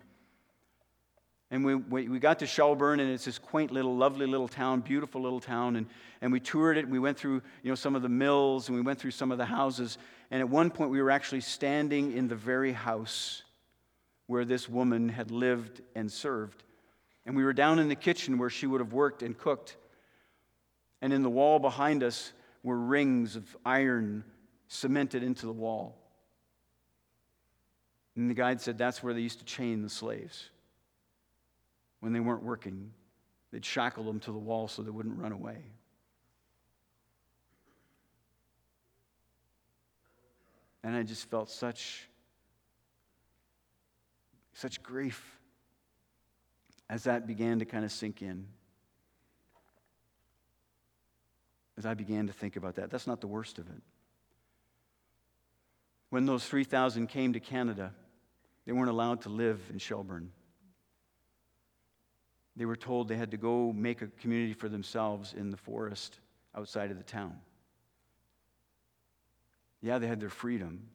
And 1.52 1.66
we, 1.66 1.76
we, 1.76 2.08
we 2.08 2.20
got 2.20 2.40
to 2.40 2.46
Shelburne, 2.46 3.00
and 3.00 3.12
it's 3.12 3.26
this 3.26 3.40
quaint 3.40 3.72
little, 3.72 3.96
lovely 3.96 4.28
little 4.28 4.48
town, 4.48 4.82
beautiful 4.82 5.22
little 5.22 5.40
town. 5.40 5.78
And, 5.78 5.88
and 6.22 6.32
we 6.32 6.40
toured 6.40 6.78
it, 6.78 6.84
and 6.84 6.92
we 6.92 7.00
went 7.00 7.18
through 7.18 7.42
you 7.64 7.70
know, 7.70 7.76
some 7.76 7.96
of 7.96 8.02
the 8.02 8.10
mills, 8.10 8.68
and 8.68 8.76
we 8.76 8.82
went 8.82 9.00
through 9.00 9.12
some 9.12 9.32
of 9.32 9.38
the 9.38 9.46
houses. 9.46 9.98
And 10.30 10.42
at 10.42 10.50
one 10.50 10.70
point, 10.70 10.92
we 10.92 11.02
were 11.02 11.10
actually 11.10 11.42
standing 11.42 12.16
in 12.16 12.28
the 12.28 12.36
very 12.36 12.72
house 12.72 13.44
where 14.28 14.46
this 14.46 14.70
woman 14.70 15.10
had 15.10 15.32
lived 15.32 15.82
and 15.96 16.12
served. 16.12 16.64
And 17.26 17.36
we 17.36 17.44
were 17.44 17.54
down 17.54 17.80
in 17.80 17.90
the 17.90 17.96
kitchen 17.96 18.38
where 18.38 18.50
she 18.52 18.68
would 18.68 18.80
have 18.80 18.94
worked 18.94 19.24
and 19.24 19.36
cooked. 19.36 19.76
And 21.02 21.12
in 21.12 21.24
the 21.24 21.30
wall 21.30 21.58
behind 21.58 22.04
us 22.04 22.32
were 22.64 22.78
rings 22.78 23.36
of 23.36 23.56
iron 23.66 24.24
cemented 24.68 25.24
into 25.24 25.46
the 25.46 25.54
wall. 25.54 25.96
And 28.16 28.30
the 28.30 28.34
guide 28.34 28.60
said 28.60 28.78
that's 28.78 29.02
where 29.02 29.14
they 29.14 29.22
used 29.22 29.40
to 29.40 29.46
chain 29.46 29.82
the 29.82 29.90
slaves. 29.90 30.50
When 32.02 32.14
they 32.14 32.20
weren't 32.20 32.44
working, 32.44 32.92
they'd 33.52 33.66
shackle 33.66 34.04
them 34.04 34.20
to 34.22 34.32
the 34.32 34.38
wall 34.38 34.68
so 34.68 34.82
they 34.82 34.92
wouldn't 34.92 35.18
run 35.18 35.32
away. 35.32 35.58
And 40.84 40.96
I 40.96 41.04
just 41.04 41.30
felt 41.30 41.50
such, 41.50 42.08
such 44.54 44.82
grief 44.82 45.40
as 46.90 47.04
that 47.04 47.28
began 47.28 47.60
to 47.60 47.66
kind 47.66 47.86
of 47.86 47.92
sink 47.92 48.22
in. 48.22 48.48
As 51.80 51.86
I 51.86 51.94
began 51.94 52.28
to 52.28 52.34
think 52.34 52.58
about 52.58 52.76
that. 52.76 52.90
That's 52.90 53.08
not 53.08 53.22
the 53.22 53.28
worst 53.28 53.58
of 53.58 53.66
it. 53.70 53.82
When 56.10 56.26
those 56.26 56.46
3,000 56.46 57.08
came 57.08 57.32
to 57.34 57.40
Canada, 57.40 57.94
they 58.66 58.74
weren't 58.74 58.90
allowed 58.90 59.22
to 59.22 59.30
live 59.30 59.62
in 59.72 59.80
Shelburne. 59.80 60.30
They 62.58 62.66
were 62.66 62.76
told 62.76 63.08
they 63.08 63.16
had 63.16 63.32
to 63.32 63.38
go 63.38 63.72
make 63.72 64.02
a 64.02 64.08
community 64.08 64.52
for 64.52 64.68
themselves 64.68 65.34
in 65.34 65.52
the 65.52 65.58
forest 65.58 66.20
outside 66.54 66.92
of 66.92 66.98
the 66.98 67.04
town. 67.04 67.38
Yeah, 69.82 70.00
they 70.00 70.08
had 70.08 70.20
their 70.20 70.30
freedom, 70.30 70.90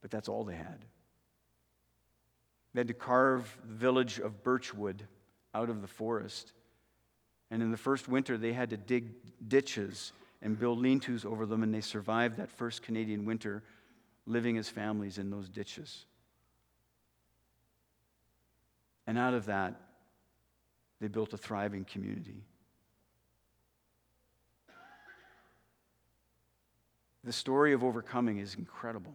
but 0.00 0.10
that's 0.10 0.30
all 0.30 0.44
they 0.44 0.56
had. 0.56 0.86
They 2.72 2.80
had 2.80 2.88
to 2.88 2.94
carve 2.94 3.54
the 3.62 3.74
village 3.74 4.18
of 4.18 4.42
Birchtown 4.42 5.00
out 5.52 5.68
of 5.68 5.82
the 5.82 5.88
forest 5.88 6.54
and 7.50 7.62
in 7.62 7.70
the 7.70 7.76
first 7.76 8.08
winter, 8.08 8.38
they 8.38 8.52
had 8.52 8.70
to 8.70 8.76
dig 8.76 9.10
ditches 9.48 10.12
and 10.42 10.58
build 10.58 10.78
lean 10.78 11.00
tos 11.00 11.24
over 11.24 11.46
them, 11.46 11.62
and 11.62 11.74
they 11.74 11.80
survived 11.80 12.36
that 12.36 12.50
first 12.50 12.82
Canadian 12.82 13.24
winter 13.24 13.62
living 14.26 14.56
as 14.56 14.68
families 14.68 15.18
in 15.18 15.30
those 15.30 15.48
ditches. 15.48 16.06
And 19.06 19.18
out 19.18 19.34
of 19.34 19.46
that, 19.46 19.74
they 21.00 21.08
built 21.08 21.32
a 21.32 21.38
thriving 21.38 21.84
community. 21.84 22.44
The 27.24 27.32
story 27.32 27.72
of 27.72 27.84
overcoming 27.84 28.38
is 28.38 28.54
incredible. 28.54 29.14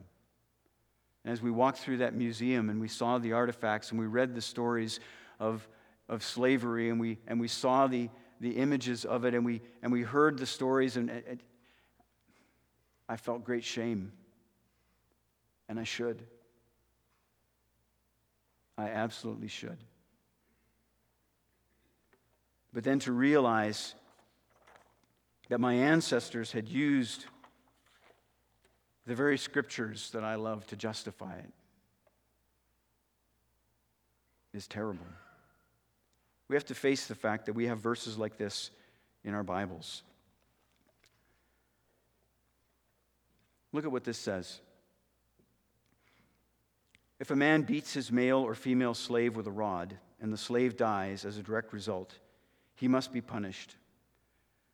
And 1.24 1.32
as 1.32 1.42
we 1.42 1.50
walked 1.50 1.80
through 1.80 1.98
that 1.98 2.14
museum 2.14 2.70
and 2.70 2.80
we 2.80 2.88
saw 2.88 3.18
the 3.18 3.34
artifacts 3.34 3.90
and 3.90 4.00
we 4.00 4.06
read 4.06 4.36
the 4.36 4.42
stories 4.42 5.00
of, 5.40 5.68
of 6.08 6.24
slavery 6.24 6.90
and 6.90 7.00
we, 7.00 7.18
and 7.28 7.40
we 7.40 7.48
saw 7.48 7.88
the, 7.88 8.10
the 8.40 8.52
images 8.52 9.06
of 9.06 9.26
it 9.26 9.34
and 9.34 9.46
we, 9.46 9.62
and 9.82 9.92
we 9.92 10.02
heard 10.02 10.38
the 10.38 10.46
stories, 10.46 10.98
and 10.98 11.10
it, 11.10 11.42
I 13.08 13.18
felt 13.18 13.44
great 13.44 13.64
shame. 13.64 14.12
And 15.68 15.80
I 15.80 15.84
should. 15.84 16.22
I 18.78 18.90
absolutely 18.90 19.48
should. 19.48 19.78
But 22.74 22.84
then 22.84 23.00
to 23.00 23.12
realize 23.12 23.96
that 25.50 25.60
my 25.60 25.74
ancestors 25.74 26.52
had 26.52 26.68
used 26.68 27.26
the 29.06 29.16
very 29.16 29.38
scriptures 29.38 30.10
that 30.12 30.24
I 30.24 30.36
love 30.36 30.66
to 30.68 30.76
justify 30.76 31.36
it 31.36 31.52
is 34.54 34.68
terrible. 34.68 35.06
We 36.48 36.56
have 36.56 36.66
to 36.66 36.76
face 36.76 37.08
the 37.08 37.16
fact 37.16 37.48
that 37.48 37.54
we 37.54 37.68
have 37.68 37.80
verses 37.80 38.18
like 38.18 38.38
this 38.38 38.72
in 39.24 39.34
our 39.34 39.44
Bibles. 39.44 40.04
Look 43.72 43.86
at 43.86 43.92
what 43.92 44.04
this 44.04 44.18
says. 44.18 44.62
If 47.20 47.32
a 47.32 47.36
man 47.36 47.64
beats 47.64 47.94
his 47.94 48.12
male 48.12 48.40
or 48.40 48.56
female 48.56 48.94
slave 48.94 49.36
with 49.36 49.48
a 49.48 49.52
rod, 49.52 49.98
and 50.22 50.32
the 50.32 50.38
slave 50.38 50.78
dies 50.78 51.26
as 51.26 51.38
a 51.38 51.44
direct 51.44 51.74
result, 51.74 52.14
he 52.76 52.88
must 52.88 53.12
be 53.12 53.22
punished. 53.22 53.76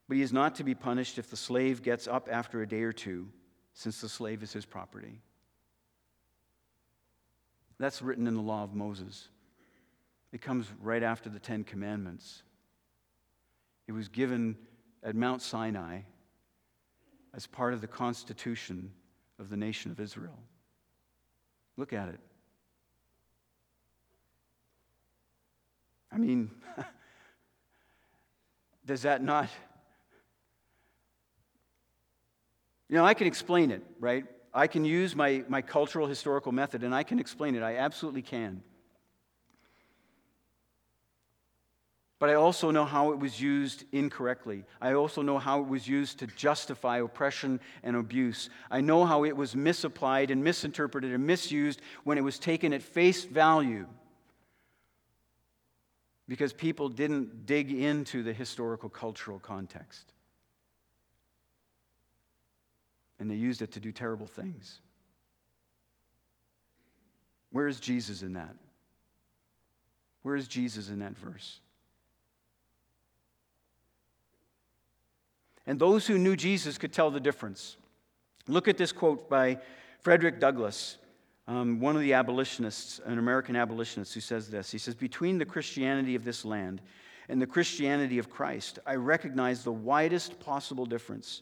But 0.07 0.17
he 0.17 0.23
is 0.23 0.33
not 0.33 0.55
to 0.55 0.63
be 0.63 0.75
punished 0.75 1.17
if 1.17 1.29
the 1.29 1.37
slave 1.37 1.81
gets 1.81 2.07
up 2.07 2.27
after 2.31 2.61
a 2.61 2.67
day 2.67 2.83
or 2.83 2.91
two, 2.91 3.29
since 3.73 4.01
the 4.01 4.09
slave 4.09 4.43
is 4.43 4.51
his 4.51 4.65
property. 4.65 5.21
That's 7.79 8.01
written 8.01 8.27
in 8.27 8.35
the 8.35 8.41
law 8.41 8.63
of 8.63 8.75
Moses. 8.75 9.29
It 10.31 10.41
comes 10.41 10.67
right 10.81 11.03
after 11.03 11.29
the 11.29 11.39
Ten 11.39 11.63
Commandments. 11.63 12.43
It 13.87 13.91
was 13.91 14.07
given 14.07 14.57
at 15.03 15.15
Mount 15.15 15.41
Sinai 15.41 16.01
as 17.33 17.47
part 17.47 17.73
of 17.73 17.81
the 17.81 17.87
constitution 17.87 18.91
of 19.39 19.49
the 19.49 19.57
nation 19.57 19.91
of 19.91 19.99
Israel. 19.99 20.37
Look 21.77 21.93
at 21.93 22.09
it. 22.09 22.19
I 26.11 26.17
mean, 26.17 26.51
does 28.85 29.03
that 29.03 29.23
not? 29.23 29.49
You 32.89 32.97
know, 32.97 33.05
I 33.05 33.13
can 33.13 33.27
explain 33.27 33.71
it, 33.71 33.83
right? 33.99 34.25
I 34.53 34.67
can 34.67 34.83
use 34.83 35.15
my, 35.15 35.45
my 35.47 35.61
cultural 35.61 36.07
historical 36.07 36.51
method 36.51 36.83
and 36.83 36.93
I 36.93 37.03
can 37.03 37.19
explain 37.19 37.55
it. 37.55 37.63
I 37.63 37.77
absolutely 37.77 38.21
can. 38.21 38.63
But 42.21 42.29
I 42.29 42.35
also 42.35 42.69
know 42.69 42.85
how 42.85 43.13
it 43.13 43.17
was 43.17 43.41
used 43.41 43.83
incorrectly. 43.91 44.63
I 44.79 44.93
also 44.93 45.23
know 45.23 45.39
how 45.39 45.61
it 45.61 45.67
was 45.67 45.87
used 45.87 46.19
to 46.19 46.27
justify 46.27 46.99
oppression 46.99 47.59
and 47.81 47.95
abuse. 47.95 48.51
I 48.69 48.79
know 48.79 49.05
how 49.07 49.23
it 49.25 49.35
was 49.35 49.55
misapplied 49.55 50.29
and 50.29 50.43
misinterpreted 50.43 51.13
and 51.13 51.25
misused 51.25 51.81
when 52.03 52.19
it 52.19 52.21
was 52.21 52.37
taken 52.37 52.73
at 52.73 52.83
face 52.83 53.23
value 53.23 53.87
because 56.27 56.53
people 56.53 56.89
didn't 56.89 57.47
dig 57.47 57.71
into 57.71 58.21
the 58.21 58.33
historical 58.33 58.87
cultural 58.87 59.39
context. 59.39 60.13
And 63.19 63.31
they 63.31 63.35
used 63.35 63.63
it 63.63 63.71
to 63.71 63.79
do 63.79 63.91
terrible 63.91 64.27
things. 64.27 64.79
Where 67.51 67.67
is 67.67 67.79
Jesus 67.79 68.21
in 68.21 68.33
that? 68.33 68.53
Where 70.21 70.35
is 70.35 70.47
Jesus 70.47 70.89
in 70.89 70.99
that 70.99 71.17
verse? 71.17 71.60
And 75.71 75.79
those 75.79 76.05
who 76.05 76.17
knew 76.17 76.35
Jesus 76.35 76.77
could 76.77 76.91
tell 76.91 77.11
the 77.11 77.21
difference. 77.21 77.77
Look 78.49 78.67
at 78.67 78.77
this 78.77 78.91
quote 78.91 79.29
by 79.29 79.57
Frederick 80.01 80.37
Douglass 80.37 80.97
um, 81.47 81.79
one 81.79 81.95
of 81.95 82.01
the 82.01 82.11
abolitionists, 82.11 82.99
an 83.05 83.17
American 83.17 83.55
abolitionist, 83.55 84.13
who 84.13 84.19
says 84.19 84.49
this. 84.49 84.69
He 84.69 84.77
says, 84.77 84.95
Between 84.95 85.37
the 85.37 85.45
Christianity 85.45 86.15
of 86.15 86.25
this 86.25 86.43
land 86.43 86.81
and 87.29 87.41
the 87.41 87.47
Christianity 87.47 88.17
of 88.17 88.29
Christ, 88.29 88.79
I 88.85 88.95
recognize 88.95 89.63
the 89.63 89.71
widest 89.71 90.41
possible 90.41 90.85
difference. 90.85 91.41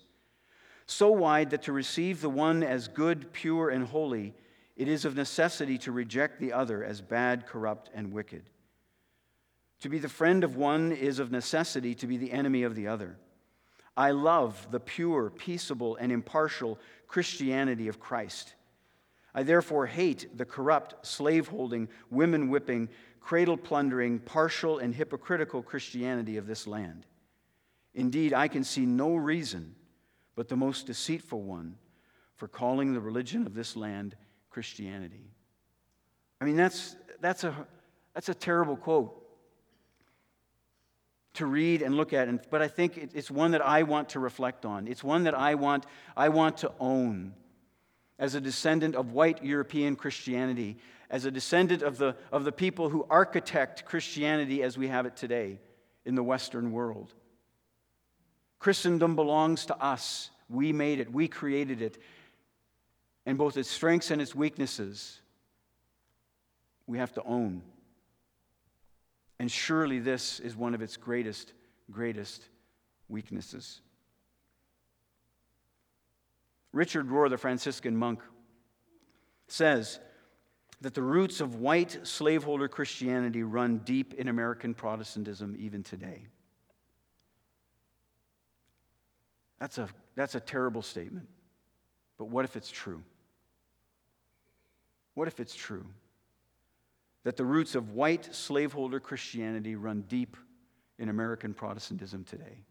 So 0.85 1.09
wide 1.09 1.49
that 1.49 1.63
to 1.63 1.71
receive 1.71 2.21
the 2.21 2.29
one 2.29 2.61
as 2.61 2.87
good, 2.87 3.33
pure, 3.33 3.71
and 3.71 3.83
holy, 3.83 4.35
it 4.77 4.87
is 4.87 5.05
of 5.05 5.15
necessity 5.15 5.79
to 5.79 5.91
reject 5.91 6.39
the 6.39 6.53
other 6.53 6.83
as 6.83 7.01
bad, 7.01 7.47
corrupt, 7.47 7.89
and 7.95 8.13
wicked. 8.13 8.43
To 9.79 9.89
be 9.89 9.97
the 9.97 10.07
friend 10.07 10.43
of 10.43 10.55
one 10.55 10.91
is 10.91 11.17
of 11.17 11.31
necessity 11.31 11.95
to 11.95 12.05
be 12.05 12.17
the 12.17 12.31
enemy 12.31 12.61
of 12.61 12.75
the 12.75 12.85
other. 12.85 13.17
I 13.95 14.11
love 14.11 14.67
the 14.71 14.79
pure, 14.79 15.29
peaceable, 15.29 15.95
and 15.97 16.11
impartial 16.11 16.79
Christianity 17.07 17.87
of 17.87 17.99
Christ. 17.99 18.53
I 19.33 19.43
therefore 19.43 19.85
hate 19.85 20.37
the 20.37 20.45
corrupt, 20.45 21.05
slaveholding, 21.05 21.89
women 22.09 22.49
whipping, 22.49 22.89
cradle 23.19 23.57
plundering, 23.57 24.19
partial, 24.19 24.79
and 24.79 24.93
hypocritical 24.93 25.61
Christianity 25.61 26.37
of 26.37 26.47
this 26.47 26.65
land. 26.65 27.05
Indeed, 27.93 28.33
I 28.33 28.47
can 28.47 28.63
see 28.63 28.85
no 28.85 29.15
reason 29.15 29.75
but 30.35 30.47
the 30.47 30.55
most 30.55 30.87
deceitful 30.87 31.41
one 31.41 31.75
for 32.35 32.47
calling 32.47 32.93
the 32.93 33.01
religion 33.01 33.45
of 33.45 33.53
this 33.53 33.75
land 33.75 34.15
Christianity. 34.49 35.29
I 36.39 36.45
mean, 36.45 36.55
that's, 36.55 36.95
that's, 37.19 37.43
a, 37.43 37.53
that's 38.13 38.29
a 38.29 38.33
terrible 38.33 38.77
quote 38.77 39.28
to 41.35 41.45
read 41.45 41.81
and 41.81 41.95
look 41.95 42.11
at, 42.13 42.49
but 42.49 42.61
I 42.61 42.67
think 42.67 42.97
it's 43.13 43.29
one 43.29 43.51
that 43.51 43.61
I 43.61 43.83
want 43.83 44.09
to 44.09 44.19
reflect 44.19 44.65
on. 44.65 44.87
It's 44.87 45.03
one 45.03 45.23
that 45.23 45.35
I 45.35 45.55
want, 45.55 45.85
I 46.17 46.29
want 46.29 46.57
to 46.59 46.71
own 46.79 47.33
as 48.17 48.35
a 48.35 48.41
descendant 48.41 48.95
of 48.95 49.11
white 49.11 49.43
European 49.43 49.95
Christianity, 49.95 50.77
as 51.09 51.25
a 51.25 51.31
descendant 51.31 51.81
of 51.81 51.97
the, 51.97 52.15
of 52.31 52.43
the 52.43 52.51
people 52.51 52.89
who 52.89 53.05
architect 53.09 53.85
Christianity 53.85 54.61
as 54.61 54.77
we 54.77 54.87
have 54.87 55.05
it 55.05 55.15
today 55.15 55.59
in 56.05 56.15
the 56.15 56.23
Western 56.23 56.71
world. 56.71 57.13
Christendom 58.59 59.15
belongs 59.15 59.65
to 59.67 59.77
us. 59.81 60.31
We 60.49 60.73
made 60.73 60.99
it, 60.99 61.11
we 61.11 61.27
created 61.27 61.81
it. 61.81 61.97
And 63.25 63.37
both 63.37 63.55
its 63.57 63.69
strengths 63.69 64.11
and 64.11 64.21
its 64.21 64.35
weaknesses, 64.35 65.19
we 66.87 66.97
have 66.97 67.13
to 67.13 67.23
own. 67.23 67.61
And 69.39 69.49
surely 69.49 69.99
this 69.99 70.39
is 70.41 70.55
one 70.55 70.75
of 70.75 70.81
its 70.81 70.97
greatest, 70.97 71.53
greatest 71.89 72.43
weaknesses. 73.07 73.81
Richard 76.73 77.07
Rohr, 77.07 77.29
the 77.29 77.37
Franciscan 77.37 77.95
monk, 77.95 78.19
says 79.47 79.99
that 80.81 80.93
the 80.93 81.01
roots 81.01 81.41
of 81.41 81.55
white 81.55 81.99
slaveholder 82.03 82.67
Christianity 82.67 83.43
run 83.43 83.79
deep 83.79 84.13
in 84.13 84.27
American 84.27 84.73
Protestantism 84.73 85.55
even 85.57 85.83
today. 85.83 86.27
That's 89.59 89.77
a, 89.77 89.89
that's 90.15 90.35
a 90.35 90.39
terrible 90.39 90.81
statement. 90.81 91.27
But 92.17 92.25
what 92.25 92.45
if 92.45 92.55
it's 92.55 92.69
true? 92.69 93.01
What 95.15 95.27
if 95.27 95.39
it's 95.39 95.55
true 95.55 95.85
that 97.23 97.37
the 97.37 97.45
roots 97.45 97.75
of 97.75 97.91
white 97.91 98.33
slaveholder 98.33 98.99
Christianity 98.99 99.75
run 99.75 100.01
deep 100.07 100.37
in 100.97 101.09
American 101.09 101.53
Protestantism 101.53 102.23
today? 102.23 102.63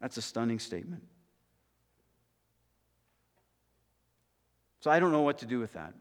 That's 0.00 0.16
a 0.16 0.22
stunning 0.22 0.58
statement. 0.58 1.02
So 4.80 4.90
I 4.90 5.00
don't 5.00 5.10
know 5.10 5.22
what 5.22 5.38
to 5.38 5.46
do 5.46 5.58
with 5.58 5.72
that. 5.72 5.94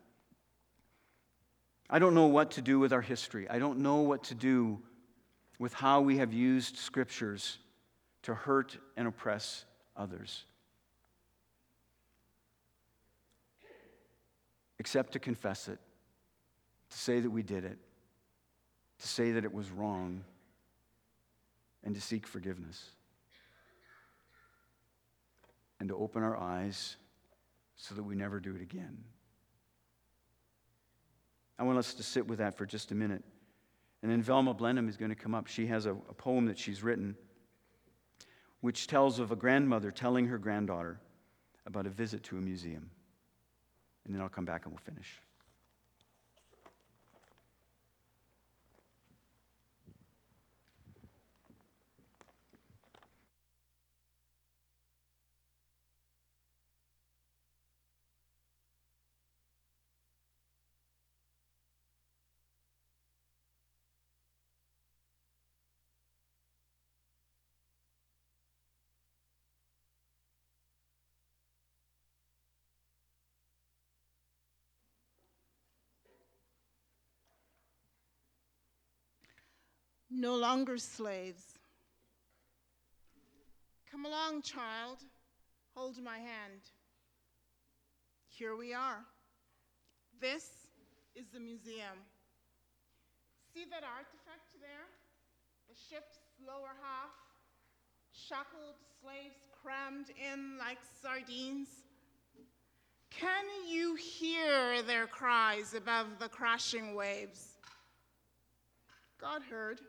I 1.89 1.99
don't 1.99 2.13
know 2.13 2.27
what 2.27 2.51
to 2.51 2.61
do 2.61 2.79
with 2.79 2.93
our 2.93 3.01
history. 3.01 3.49
I 3.49 3.59
don't 3.59 3.79
know 3.79 3.97
what 3.97 4.23
to 4.25 4.35
do 4.35 4.79
with 5.59 5.73
how 5.73 6.01
we 6.01 6.17
have 6.17 6.33
used 6.33 6.77
scriptures 6.77 7.57
to 8.23 8.33
hurt 8.33 8.77
and 8.97 9.07
oppress 9.07 9.65
others. 9.95 10.45
Except 14.79 15.13
to 15.13 15.19
confess 15.19 15.67
it, 15.67 15.79
to 16.95 17.01
say 17.01 17.19
that 17.19 17.29
we 17.29 17.43
did 17.43 17.65
it, 17.65 17.77
to 18.99 19.07
say 19.07 19.33
that 19.33 19.43
it 19.43 19.53
was 19.53 19.69
wrong, 19.69 20.23
and 21.83 21.93
to 21.93 21.99
seek 21.99 22.25
forgiveness. 22.25 22.91
And 25.81 25.89
to 25.89 25.95
open 25.97 26.23
our 26.23 26.37
eyes 26.37 26.95
so 27.75 27.95
that 27.95 28.03
we 28.03 28.15
never 28.15 28.39
do 28.39 28.55
it 28.55 28.61
again. 28.61 29.03
I 31.59 31.63
want 31.63 31.77
us 31.79 31.93
to 31.95 32.03
sit 32.03 32.25
with 32.25 32.39
that 32.39 32.57
for 32.57 32.65
just 32.65 32.93
a 32.93 32.95
minute. 32.95 33.25
And 34.01 34.09
then 34.09 34.21
Velma 34.21 34.53
Blenheim 34.53 34.87
is 34.87 34.95
going 34.95 35.09
to 35.09 35.15
come 35.15 35.35
up. 35.35 35.47
She 35.47 35.67
has 35.67 35.85
a, 35.85 35.91
a 35.91 36.13
poem 36.13 36.45
that 36.45 36.57
she's 36.57 36.81
written 36.81 37.17
which 38.61 38.87
tells 38.87 39.19
of 39.19 39.31
a 39.31 39.35
grandmother 39.35 39.91
telling 39.91 40.27
her 40.27 40.37
granddaughter 40.37 41.01
about 41.65 41.85
a 41.85 41.89
visit 41.89 42.23
to 42.23 42.37
a 42.37 42.41
museum. 42.41 42.89
And 44.05 44.15
then 44.15 44.21
I'll 44.21 44.29
come 44.29 44.45
back 44.45 44.65
and 44.65 44.73
we'll 44.73 44.79
finish. 44.79 45.21
No 80.15 80.35
longer 80.35 80.77
slaves. 80.77 81.43
Come 83.91 84.05
along, 84.05 84.41
child. 84.41 84.99
Hold 85.75 86.01
my 86.01 86.17
hand. 86.17 86.61
Here 88.29 88.55
we 88.55 88.73
are. 88.73 88.99
This 90.19 90.49
is 91.15 91.25
the 91.33 91.39
museum. 91.39 91.99
See 93.53 93.65
that 93.69 93.83
artifact 93.83 94.51
there? 94.59 94.87
The 95.69 95.75
ship's 95.75 96.19
lower 96.45 96.75
half? 96.81 97.11
Shackled 98.11 98.75
slaves 99.01 99.35
crammed 99.61 100.07
in 100.31 100.57
like 100.57 100.79
sardines? 101.01 101.67
Can 103.09 103.45
you 103.69 103.95
hear 103.95 104.81
their 104.83 105.07
cries 105.07 105.73
above 105.73 106.19
the 106.19 106.27
crashing 106.27 106.95
waves? 106.95 107.55
God 109.19 109.41
heard. 109.49 109.79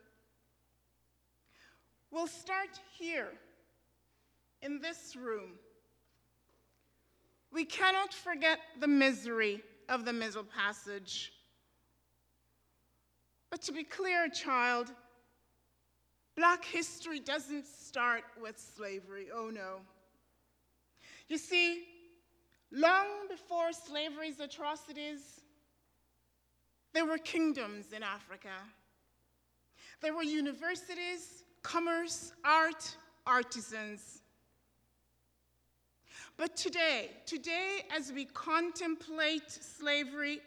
We'll 2.11 2.27
start 2.27 2.79
here, 2.97 3.31
in 4.61 4.79
this 4.79 5.15
room. 5.15 5.51
we 7.51 7.65
cannot 7.65 8.13
forget 8.13 8.59
the 8.79 8.87
misery 8.87 9.63
of 9.89 10.05
the 10.05 10.13
Middle 10.13 10.43
Passage. 10.43 11.33
But 13.49 13.61
to 13.63 13.71
be 13.71 13.83
clear, 13.83 14.27
child, 14.29 14.91
black 16.35 16.63
history 16.65 17.19
doesn't 17.19 17.65
start 17.65 18.23
with 18.41 18.59
slavery. 18.75 19.27
Oh 19.33 19.49
no. 19.49 19.79
You 21.29 21.37
see, 21.37 21.85
long 22.71 23.27
before 23.29 23.71
slavery's 23.71 24.39
atrocities, 24.39 25.41
there 26.93 27.05
were 27.05 27.17
kingdoms 27.17 27.93
in 27.93 28.03
Africa. 28.03 28.53
There 30.01 30.13
were 30.13 30.23
universities, 30.23 31.43
commerce, 31.67 32.31
art, 32.45 32.95
artisans. 33.25 34.21
But 36.37 36.55
today, 36.55 37.09
today, 37.25 37.81
as 37.93 38.13
we 38.13 38.23
contemplate 38.23 39.51
slavery, 39.51 40.39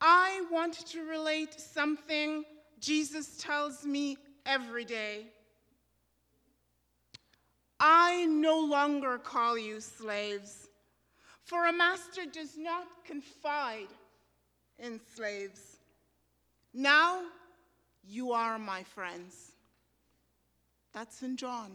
I 0.00 0.42
want 0.50 0.86
to 0.86 1.02
relate 1.02 1.60
something 1.60 2.44
Jesus 2.80 3.36
tells 3.36 3.84
me 3.84 4.16
every 4.46 4.86
day. 4.86 5.26
I 7.78 8.24
no 8.24 8.58
longer 8.58 9.18
call 9.18 9.58
you 9.58 9.82
slaves, 9.82 10.68
for 11.44 11.66
a 11.66 11.72
master 11.74 12.22
does 12.24 12.56
not 12.56 12.86
confide 13.04 13.92
in 14.78 14.98
slaves. 15.14 15.76
Now 16.72 17.20
you 18.02 18.32
are 18.32 18.58
my 18.58 18.82
friends. 18.82 19.52
That's 20.98 21.22
in 21.22 21.36
John, 21.36 21.70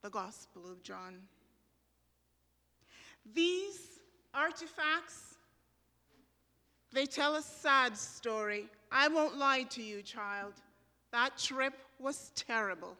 the 0.00 0.10
Gospel 0.10 0.62
of 0.70 0.80
John. 0.84 1.22
These 3.34 3.80
artifacts, 4.32 5.34
they 6.92 7.04
tell 7.04 7.34
a 7.34 7.42
sad 7.42 7.98
story. 7.98 8.66
I 8.92 9.08
won't 9.08 9.36
lie 9.36 9.64
to 9.70 9.82
you, 9.82 10.02
child. 10.02 10.52
That 11.10 11.36
trip 11.36 11.74
was 11.98 12.30
terrible. 12.36 12.96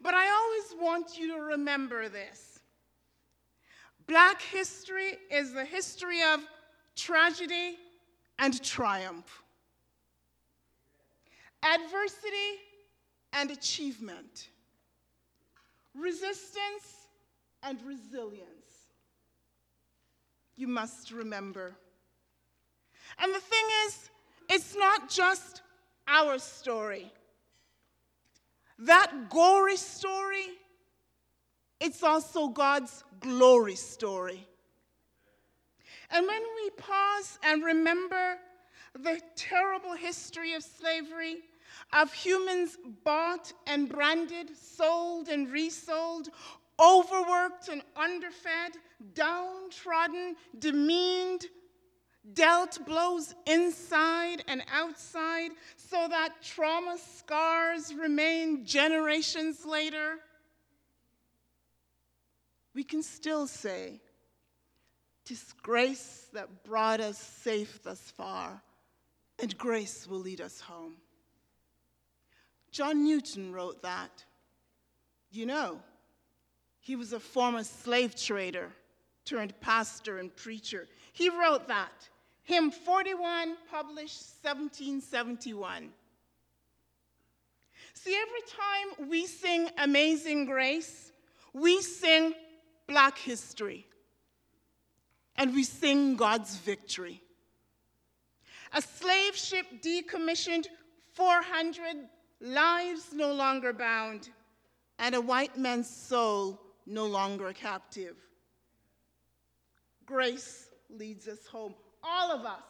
But 0.00 0.14
I 0.14 0.30
always 0.30 0.82
want 0.82 1.18
you 1.18 1.34
to 1.34 1.42
remember 1.42 2.08
this. 2.08 2.60
Black 4.06 4.40
history 4.40 5.18
is 5.30 5.52
the 5.52 5.66
history 5.66 6.22
of 6.22 6.40
tragedy 6.96 7.76
and 8.38 8.64
triumph, 8.64 9.42
adversity 11.62 12.60
and 13.32 13.50
achievement, 13.50 14.48
resistance 15.94 17.08
and 17.62 17.78
resilience. 17.82 18.46
You 20.56 20.68
must 20.68 21.10
remember. 21.10 21.74
And 23.18 23.34
the 23.34 23.40
thing 23.40 23.64
is, 23.86 24.10
it's 24.48 24.76
not 24.76 25.08
just 25.08 25.62
our 26.06 26.38
story. 26.38 27.12
That 28.80 29.28
gory 29.30 29.76
story, 29.76 30.46
it's 31.80 32.02
also 32.02 32.48
God's 32.48 33.04
glory 33.20 33.74
story. 33.74 34.46
And 36.10 36.26
when 36.26 36.42
we 36.62 36.70
pause 36.70 37.38
and 37.44 37.62
remember 37.62 38.36
the 38.98 39.20
terrible 39.36 39.94
history 39.94 40.54
of 40.54 40.64
slavery, 40.64 41.38
of 41.92 42.12
humans 42.12 42.78
bought 43.04 43.52
and 43.66 43.88
branded, 43.88 44.50
sold 44.56 45.28
and 45.28 45.50
resold, 45.50 46.28
overworked 46.80 47.68
and 47.68 47.82
underfed, 47.96 48.78
downtrodden, 49.14 50.36
demeaned, 50.58 51.46
dealt 52.34 52.78
blows 52.86 53.34
inside 53.46 54.44
and 54.46 54.62
outside 54.72 55.50
so 55.76 56.06
that 56.08 56.42
trauma 56.42 56.96
scars 57.16 57.94
remain 57.94 58.64
generations 58.64 59.64
later, 59.64 60.18
we 62.74 62.84
can 62.84 63.02
still 63.02 63.46
say, 63.46 64.00
Disgrace 65.24 66.28
that 66.32 66.64
brought 66.64 67.00
us 67.00 67.18
safe 67.18 67.82
thus 67.82 68.00
far, 68.16 68.62
and 69.38 69.56
grace 69.56 70.06
will 70.08 70.18
lead 70.18 70.40
us 70.40 70.60
home. 70.60 70.94
John 72.70 73.04
Newton 73.04 73.52
wrote 73.52 73.82
that. 73.82 74.24
You 75.30 75.46
know, 75.46 75.80
he 76.80 76.96
was 76.96 77.12
a 77.12 77.20
former 77.20 77.64
slave 77.64 78.14
trader 78.14 78.70
turned 79.24 79.58
pastor 79.60 80.18
and 80.18 80.34
preacher. 80.34 80.88
He 81.12 81.28
wrote 81.28 81.68
that. 81.68 82.08
Hymn 82.42 82.70
41, 82.70 83.56
published 83.70 84.22
1771. 84.42 85.90
See, 87.94 88.16
every 88.16 88.40
time 88.48 89.08
we 89.08 89.26
sing 89.26 89.68
Amazing 89.78 90.46
Grace, 90.46 91.12
we 91.52 91.80
sing 91.80 92.34
Black 92.88 93.18
history 93.18 93.86
and 95.36 95.54
we 95.54 95.62
sing 95.62 96.16
God's 96.16 96.56
victory. 96.56 97.22
A 98.72 98.82
slave 98.82 99.36
ship 99.36 99.66
decommissioned 99.82 100.66
400 101.14 101.96
lives 102.40 103.12
no 103.12 103.32
longer 103.32 103.72
bound, 103.72 104.30
and 104.98 105.14
a 105.14 105.20
white 105.20 105.56
man's 105.58 105.88
soul 105.88 106.60
no 106.86 107.06
longer 107.06 107.52
captive. 107.52 108.16
Grace 110.06 110.68
leads 110.88 111.28
us 111.28 111.46
home, 111.46 111.74
all 112.02 112.32
of 112.32 112.44
us. 112.44 112.62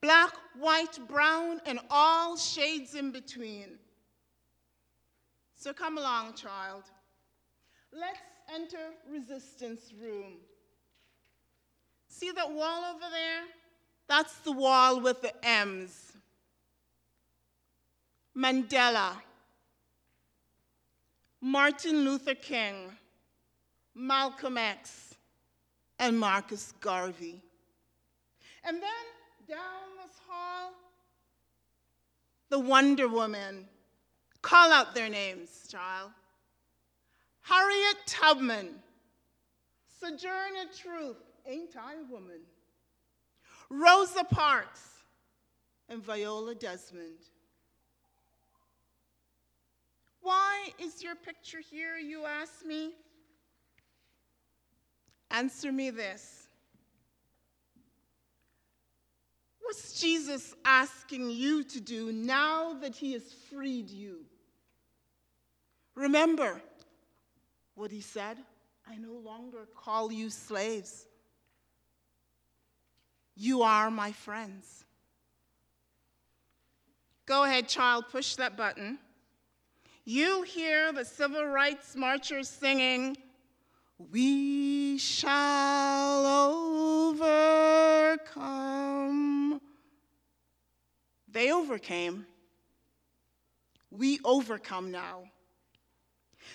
Black, 0.00 0.32
white, 0.58 0.98
brown, 1.08 1.60
and 1.66 1.78
all 1.90 2.36
shades 2.36 2.94
in 2.94 3.10
between. 3.10 3.78
So 5.56 5.74
come 5.74 5.98
along, 5.98 6.34
child. 6.34 6.84
Let's 7.92 8.18
enter 8.54 8.94
resistance 9.10 9.92
room. 10.00 10.38
See 12.08 12.30
that 12.30 12.50
wall 12.50 12.84
over 12.94 13.04
there? 13.10 13.42
That's 14.08 14.38
the 14.38 14.52
wall 14.52 15.00
with 15.00 15.20
the 15.20 15.32
M's. 15.46 16.09
Mandela, 18.36 19.12
Martin 21.40 22.04
Luther 22.04 22.34
King, 22.34 22.92
Malcolm 23.94 24.56
X, 24.56 25.14
and 25.98 26.18
Marcus 26.18 26.72
Garvey. 26.80 27.42
And 28.64 28.76
then 28.76 29.48
down 29.48 29.58
this 30.02 30.16
hall, 30.28 30.72
the 32.50 32.58
Wonder 32.58 33.08
Woman. 33.08 33.66
Call 34.42 34.72
out 34.72 34.94
their 34.94 35.08
names, 35.08 35.68
child. 35.70 36.10
Harriet 37.42 37.96
Tubman, 38.06 38.70
Sojourner 40.00 40.66
Truth, 40.76 41.16
ain't 41.46 41.76
I 41.76 41.94
a 41.94 42.12
woman? 42.12 42.40
Rosa 43.68 44.24
Parks, 44.24 44.80
and 45.88 46.02
Viola 46.02 46.54
Desmond. 46.54 47.18
Why 50.22 50.68
is 50.78 51.02
your 51.02 51.14
picture 51.14 51.60
here, 51.60 51.96
you 51.96 52.24
ask 52.24 52.64
me? 52.64 52.92
Answer 55.30 55.72
me 55.72 55.90
this. 55.90 56.48
What's 59.62 60.00
Jesus 60.00 60.54
asking 60.64 61.30
you 61.30 61.62
to 61.64 61.80
do 61.80 62.12
now 62.12 62.74
that 62.80 62.96
he 62.96 63.12
has 63.12 63.22
freed 63.50 63.88
you? 63.88 64.24
Remember 65.94 66.60
what 67.74 67.90
he 67.90 68.00
said 68.00 68.38
I 68.88 68.96
no 68.96 69.12
longer 69.12 69.68
call 69.76 70.10
you 70.10 70.30
slaves. 70.30 71.06
You 73.36 73.62
are 73.62 73.90
my 73.90 74.10
friends. 74.10 74.84
Go 77.26 77.44
ahead, 77.44 77.68
child, 77.68 78.06
push 78.10 78.34
that 78.36 78.56
button. 78.56 78.98
You 80.04 80.42
hear 80.42 80.92
the 80.92 81.04
civil 81.04 81.44
rights 81.44 81.94
marchers 81.94 82.48
singing, 82.48 83.16
We 83.98 84.98
shall 84.98 86.26
overcome. 87.16 88.00
They 91.30 91.52
overcame. 91.52 92.26
We 93.90 94.20
overcome 94.24 94.90
now. 94.90 95.24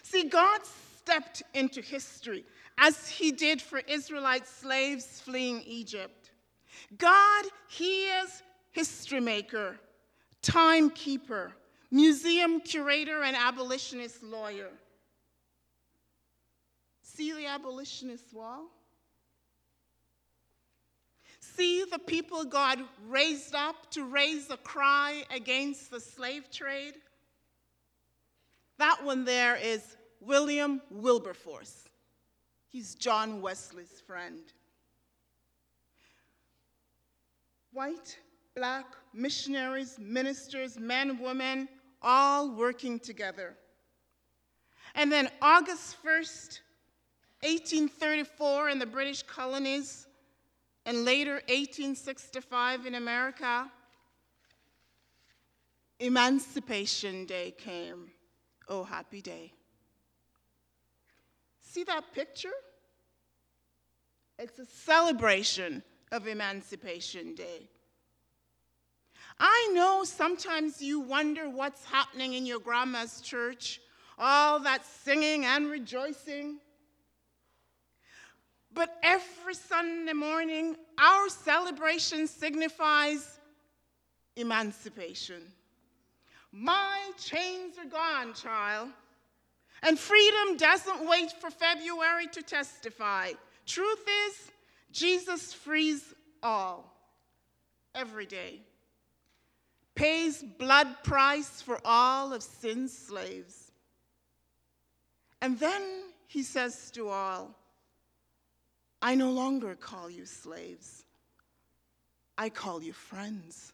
See, 0.03 0.23
God 0.23 0.62
stepped 0.65 1.43
into 1.53 1.81
history 1.81 2.45
as 2.77 3.08
he 3.08 3.31
did 3.31 3.62
for 3.62 3.79
Israelite 3.79 4.47
slaves 4.47 5.21
fleeing 5.21 5.62
Egypt. 5.65 6.31
God, 6.97 7.45
he 7.69 8.05
is 8.05 8.43
history 8.71 9.19
maker, 9.19 9.77
timekeeper, 10.41 11.53
museum 11.95 12.60
curator, 12.60 13.23
and 13.23 13.38
abolitionist 13.38 14.21
lawyer. 14.21 14.69
See 17.01 17.31
the 17.31 17.45
abolitionist 17.47 18.34
wall? 18.34 18.65
See 21.39 21.86
the 21.89 21.99
people 21.99 22.43
God 22.43 22.79
raised 23.08 23.55
up 23.55 23.89
to 23.91 24.03
raise 24.03 24.49
a 24.49 24.58
cry 24.58 25.23
against 25.34 25.89
the 25.89 26.01
slave 26.01 26.51
trade? 26.51 26.95
That 28.77 29.05
one 29.05 29.23
there 29.23 29.55
is 29.55 29.95
William 30.19 30.81
Wilberforce. 30.91 31.86
He's 32.67 32.93
John 32.93 33.41
Wesley's 33.41 34.01
friend. 34.05 34.41
White, 37.71 38.19
black, 38.53 38.86
missionaries, 39.13 39.97
ministers, 39.97 40.77
men, 40.77 41.19
women, 41.21 41.69
all 42.06 42.52
working 42.52 43.00
together. 43.00 43.58
And 44.94 45.12
then 45.12 45.30
August 45.41 45.98
1st, 46.06 46.62
1834, 47.41 48.70
in 48.70 48.80
the 48.80 48.86
British 48.86 49.24
colonies, 49.24 50.08
and 50.86 51.04
later 51.04 51.34
1865 51.50 52.86
in 52.86 52.96
America, 52.96 53.70
Emancipation 56.00 57.26
Day 57.26 57.54
came. 57.58 58.12
Oh, 58.70 58.84
happy 58.84 59.22
day. 59.22 59.54
See 61.62 61.84
that 61.86 62.13
picture? 62.13 62.54
It's 64.38 64.60
a 64.60 64.65
celebration 64.65 65.84
of 66.12 66.28
Emancipation 66.28 67.36
Day. 67.36 67.70
I 69.39 69.69
know 69.74 70.04
sometimes 70.04 70.82
you 70.82 71.00
wonder 71.00 71.50
what's 71.50 71.84
happening 71.86 72.34
in 72.34 72.45
your 72.45 72.60
grandma's 72.60 73.21
church, 73.21 73.82
all 74.17 74.60
that 74.62 74.86
singing 74.86 75.45
and 75.45 75.69
rejoicing. 75.69 76.60
But 78.74 78.95
every 79.04 79.56
Sunday 79.56 80.13
morning, 80.13 80.76
our 80.98 81.30
celebration 81.30 82.28
signifies 82.28 83.39
emancipation. 84.36 85.41
My 86.52 87.12
chains 87.17 87.78
are 87.78 87.89
gone, 87.89 88.34
child. 88.34 88.89
And 89.84 90.00
freedom 90.00 90.58
doesn't 90.58 91.08
wait 91.08 91.32
for 91.32 91.50
February 91.50 92.28
to 92.28 92.41
testify. 92.41 93.32
Truth 93.65 94.06
is, 94.28 94.52
Jesus 94.91 95.54
frees 95.54 96.13
all, 96.41 96.95
every 97.93 98.26
day. 98.26 98.62
Pays 99.95 100.43
blood 100.43 100.88
price 101.03 101.62
for 101.62 101.79
all 101.86 102.34
of 102.34 102.43
sin's 102.43 102.95
slaves. 102.95 103.71
And 105.41 105.58
then 105.58 105.81
he 106.27 106.43
says 106.43 106.91
to 106.91 107.08
all, 107.10 107.55
I 109.01 109.15
no 109.15 109.31
longer 109.31 109.75
call 109.75 110.10
you 110.10 110.25
slaves, 110.25 111.05
I 112.38 112.49
call 112.49 112.84
you 112.84 112.91
friends. 112.91 113.71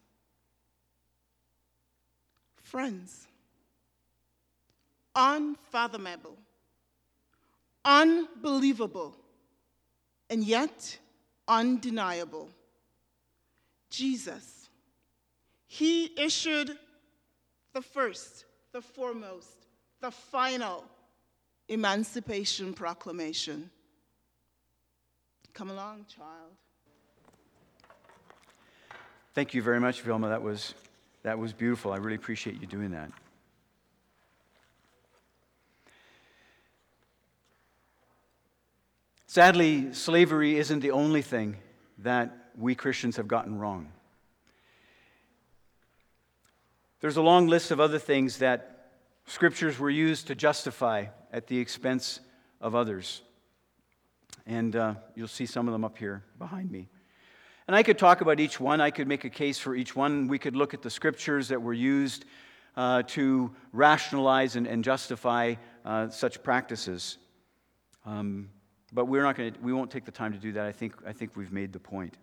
Friends. 2.61 3.27
Unfathomable, 5.13 6.37
unbelievable, 7.83 9.13
and 10.29 10.41
yet 10.41 10.97
undeniable. 11.47 12.49
Jesus. 13.89 14.60
He 15.73 16.11
issued 16.17 16.77
the 17.73 17.81
first, 17.81 18.43
the 18.73 18.81
foremost, 18.81 19.67
the 20.01 20.11
final 20.11 20.83
Emancipation 21.69 22.73
Proclamation. 22.73 23.69
Come 25.53 25.69
along, 25.69 26.07
child. 26.13 26.51
Thank 29.33 29.53
you 29.53 29.61
very 29.61 29.79
much, 29.79 30.01
Vilma. 30.01 30.27
That 30.27 30.41
was, 30.41 30.73
that 31.23 31.39
was 31.39 31.53
beautiful. 31.53 31.93
I 31.93 31.97
really 31.99 32.17
appreciate 32.17 32.59
you 32.59 32.67
doing 32.67 32.91
that. 32.91 33.09
Sadly, 39.25 39.93
slavery 39.93 40.57
isn't 40.57 40.81
the 40.81 40.91
only 40.91 41.21
thing 41.21 41.55
that 41.99 42.49
we 42.57 42.75
Christians 42.75 43.15
have 43.15 43.29
gotten 43.29 43.57
wrong. 43.57 43.87
There's 47.01 47.17
a 47.17 47.21
long 47.21 47.47
list 47.47 47.71
of 47.71 47.79
other 47.79 47.97
things 47.97 48.37
that 48.37 48.91
scriptures 49.25 49.79
were 49.79 49.89
used 49.89 50.27
to 50.27 50.35
justify 50.35 51.05
at 51.33 51.47
the 51.47 51.57
expense 51.57 52.19
of 52.61 52.75
others. 52.75 53.23
And 54.45 54.75
uh, 54.75 54.93
you'll 55.15 55.27
see 55.27 55.47
some 55.47 55.67
of 55.67 55.71
them 55.71 55.83
up 55.83 55.97
here 55.97 56.23
behind 56.37 56.69
me. 56.69 56.89
And 57.67 57.75
I 57.75 57.81
could 57.81 57.97
talk 57.97 58.21
about 58.21 58.39
each 58.39 58.59
one. 58.59 58.81
I 58.81 58.91
could 58.91 59.07
make 59.07 59.25
a 59.25 59.31
case 59.31 59.57
for 59.57 59.73
each 59.73 59.95
one. 59.95 60.27
We 60.27 60.37
could 60.37 60.55
look 60.55 60.75
at 60.75 60.83
the 60.83 60.91
scriptures 60.91 61.47
that 61.47 61.59
were 61.59 61.73
used 61.73 62.25
uh, 62.77 63.01
to 63.07 63.51
rationalize 63.73 64.55
and, 64.55 64.67
and 64.67 64.83
justify 64.83 65.55
uh, 65.83 66.09
such 66.09 66.43
practices. 66.43 67.17
Um, 68.05 68.49
but 68.93 69.05
we're 69.05 69.23
not 69.23 69.35
going 69.35 69.53
to, 69.53 69.59
we 69.59 69.73
won't 69.73 69.89
take 69.89 70.05
the 70.05 70.11
time 70.11 70.33
to 70.33 70.39
do 70.39 70.51
that. 70.51 70.67
I 70.67 70.71
think, 70.71 70.93
I 71.05 71.13
think 71.13 71.35
we've 71.35 71.51
made 71.51 71.73
the 71.73 71.79
point. 71.79 72.15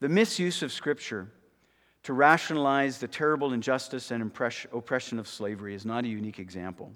The 0.00 0.08
misuse 0.08 0.62
of 0.62 0.72
Scripture 0.72 1.30
to 2.02 2.12
rationalize 2.12 2.98
the 2.98 3.08
terrible 3.08 3.52
injustice 3.52 4.10
and 4.10 4.22
oppression 4.22 5.18
of 5.18 5.28
slavery 5.28 5.74
is 5.74 5.84
not 5.84 6.04
a 6.04 6.08
unique 6.08 6.38
example. 6.38 6.92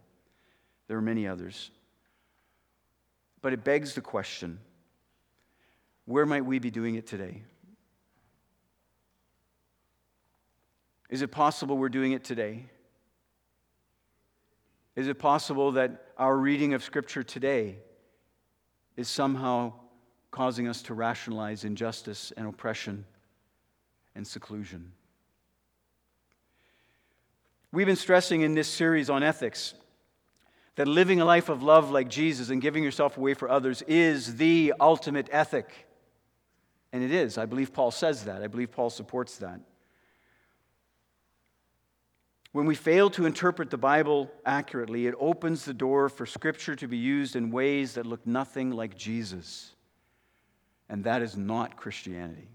There 0.88 0.96
are 0.96 1.02
many 1.02 1.26
others. 1.26 1.70
But 3.42 3.52
it 3.52 3.64
begs 3.64 3.94
the 3.94 4.00
question 4.00 4.58
where 6.06 6.26
might 6.26 6.44
we 6.44 6.58
be 6.58 6.70
doing 6.70 6.96
it 6.96 7.06
today? 7.06 7.42
Is 11.08 11.22
it 11.22 11.30
possible 11.30 11.78
we're 11.78 11.88
doing 11.88 12.12
it 12.12 12.24
today? 12.24 12.66
Is 14.96 15.08
it 15.08 15.18
possible 15.18 15.72
that 15.72 16.08
our 16.18 16.36
reading 16.36 16.74
of 16.74 16.82
Scripture 16.82 17.22
today 17.22 17.76
is 18.96 19.08
somehow 19.08 19.72
causing 20.30 20.68
us 20.68 20.82
to 20.82 20.94
rationalize 20.94 21.64
injustice 21.64 22.32
and 22.36 22.46
oppression 22.46 23.04
and 24.14 24.26
seclusion. 24.26 24.92
We've 27.72 27.86
been 27.86 27.96
stressing 27.96 28.42
in 28.42 28.54
this 28.54 28.68
series 28.68 29.10
on 29.10 29.22
ethics 29.22 29.74
that 30.76 30.88
living 30.88 31.20
a 31.20 31.24
life 31.24 31.48
of 31.48 31.62
love 31.62 31.90
like 31.90 32.08
Jesus 32.08 32.50
and 32.50 32.60
giving 32.60 32.82
yourself 32.82 33.16
away 33.16 33.34
for 33.34 33.48
others 33.48 33.82
is 33.82 34.36
the 34.36 34.74
ultimate 34.80 35.28
ethic. 35.32 35.68
And 36.92 37.02
it 37.02 37.10
is. 37.10 37.38
I 37.38 37.46
believe 37.46 37.72
Paul 37.72 37.90
says 37.90 38.24
that. 38.24 38.42
I 38.42 38.46
believe 38.46 38.70
Paul 38.70 38.90
supports 38.90 39.38
that. 39.38 39.60
When 42.52 42.66
we 42.66 42.76
fail 42.76 43.10
to 43.10 43.26
interpret 43.26 43.70
the 43.70 43.76
Bible 43.76 44.30
accurately, 44.46 45.08
it 45.08 45.14
opens 45.18 45.64
the 45.64 45.74
door 45.74 46.08
for 46.08 46.24
Scripture 46.24 46.76
to 46.76 46.86
be 46.86 46.96
used 46.96 47.34
in 47.34 47.50
ways 47.50 47.94
that 47.94 48.06
look 48.06 48.24
nothing 48.24 48.70
like 48.70 48.96
Jesus. 48.96 49.74
And 50.88 51.02
that 51.02 51.20
is 51.22 51.36
not 51.36 51.76
Christianity. 51.76 52.46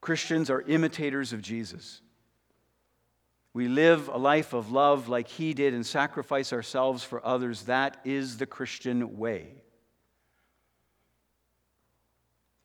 Christians 0.00 0.50
are 0.50 0.62
imitators 0.62 1.32
of 1.32 1.42
Jesus. 1.42 2.00
We 3.52 3.68
live 3.68 4.08
a 4.08 4.18
life 4.18 4.52
of 4.52 4.70
love 4.70 5.08
like 5.08 5.26
he 5.26 5.54
did 5.54 5.74
and 5.74 5.84
sacrifice 5.84 6.52
ourselves 6.52 7.02
for 7.02 7.24
others. 7.26 7.62
That 7.62 7.96
is 8.04 8.36
the 8.36 8.46
Christian 8.46 9.18
way. 9.18 9.48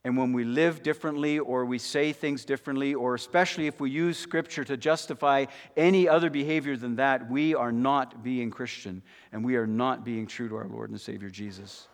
And 0.05 0.17
when 0.17 0.33
we 0.33 0.43
live 0.43 0.83
differently 0.83 1.39
or 1.39 1.65
we 1.65 1.77
say 1.77 2.11
things 2.11 2.43
differently, 2.43 2.93
or 2.93 3.15
especially 3.15 3.67
if 3.67 3.79
we 3.79 3.89
use 3.89 4.17
Scripture 4.17 4.65
to 4.65 4.75
justify 4.75 5.45
any 5.77 6.09
other 6.09 6.29
behavior 6.29 6.75
than 6.75 6.97
that, 6.97 7.31
we 7.31 7.55
are 7.55 7.71
not 7.71 8.21
being 8.21 8.51
Christian 8.51 9.01
and 9.31 9.45
we 9.45 9.55
are 9.55 9.67
not 9.67 10.03
being 10.03 10.27
true 10.27 10.49
to 10.49 10.57
our 10.57 10.67
Lord 10.67 10.89
and 10.89 10.99
Savior 10.99 11.29
Jesus. 11.29 11.87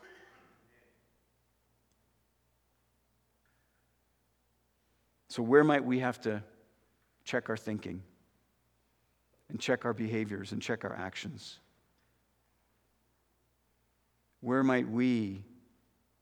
So, 5.30 5.42
where 5.42 5.64
might 5.64 5.86
we 5.86 6.00
have 6.00 6.20
to 6.22 6.44
check 7.24 7.50
our 7.50 7.58
thinking 7.58 8.02
and 9.50 9.60
check 9.60 9.86
our 9.86 9.94
behaviors 9.94 10.52
and 10.52 10.62
check 10.62 10.84
our 10.84 10.96
actions? 10.96 11.60
Where 14.42 14.64
might 14.64 14.90
we 14.90 15.44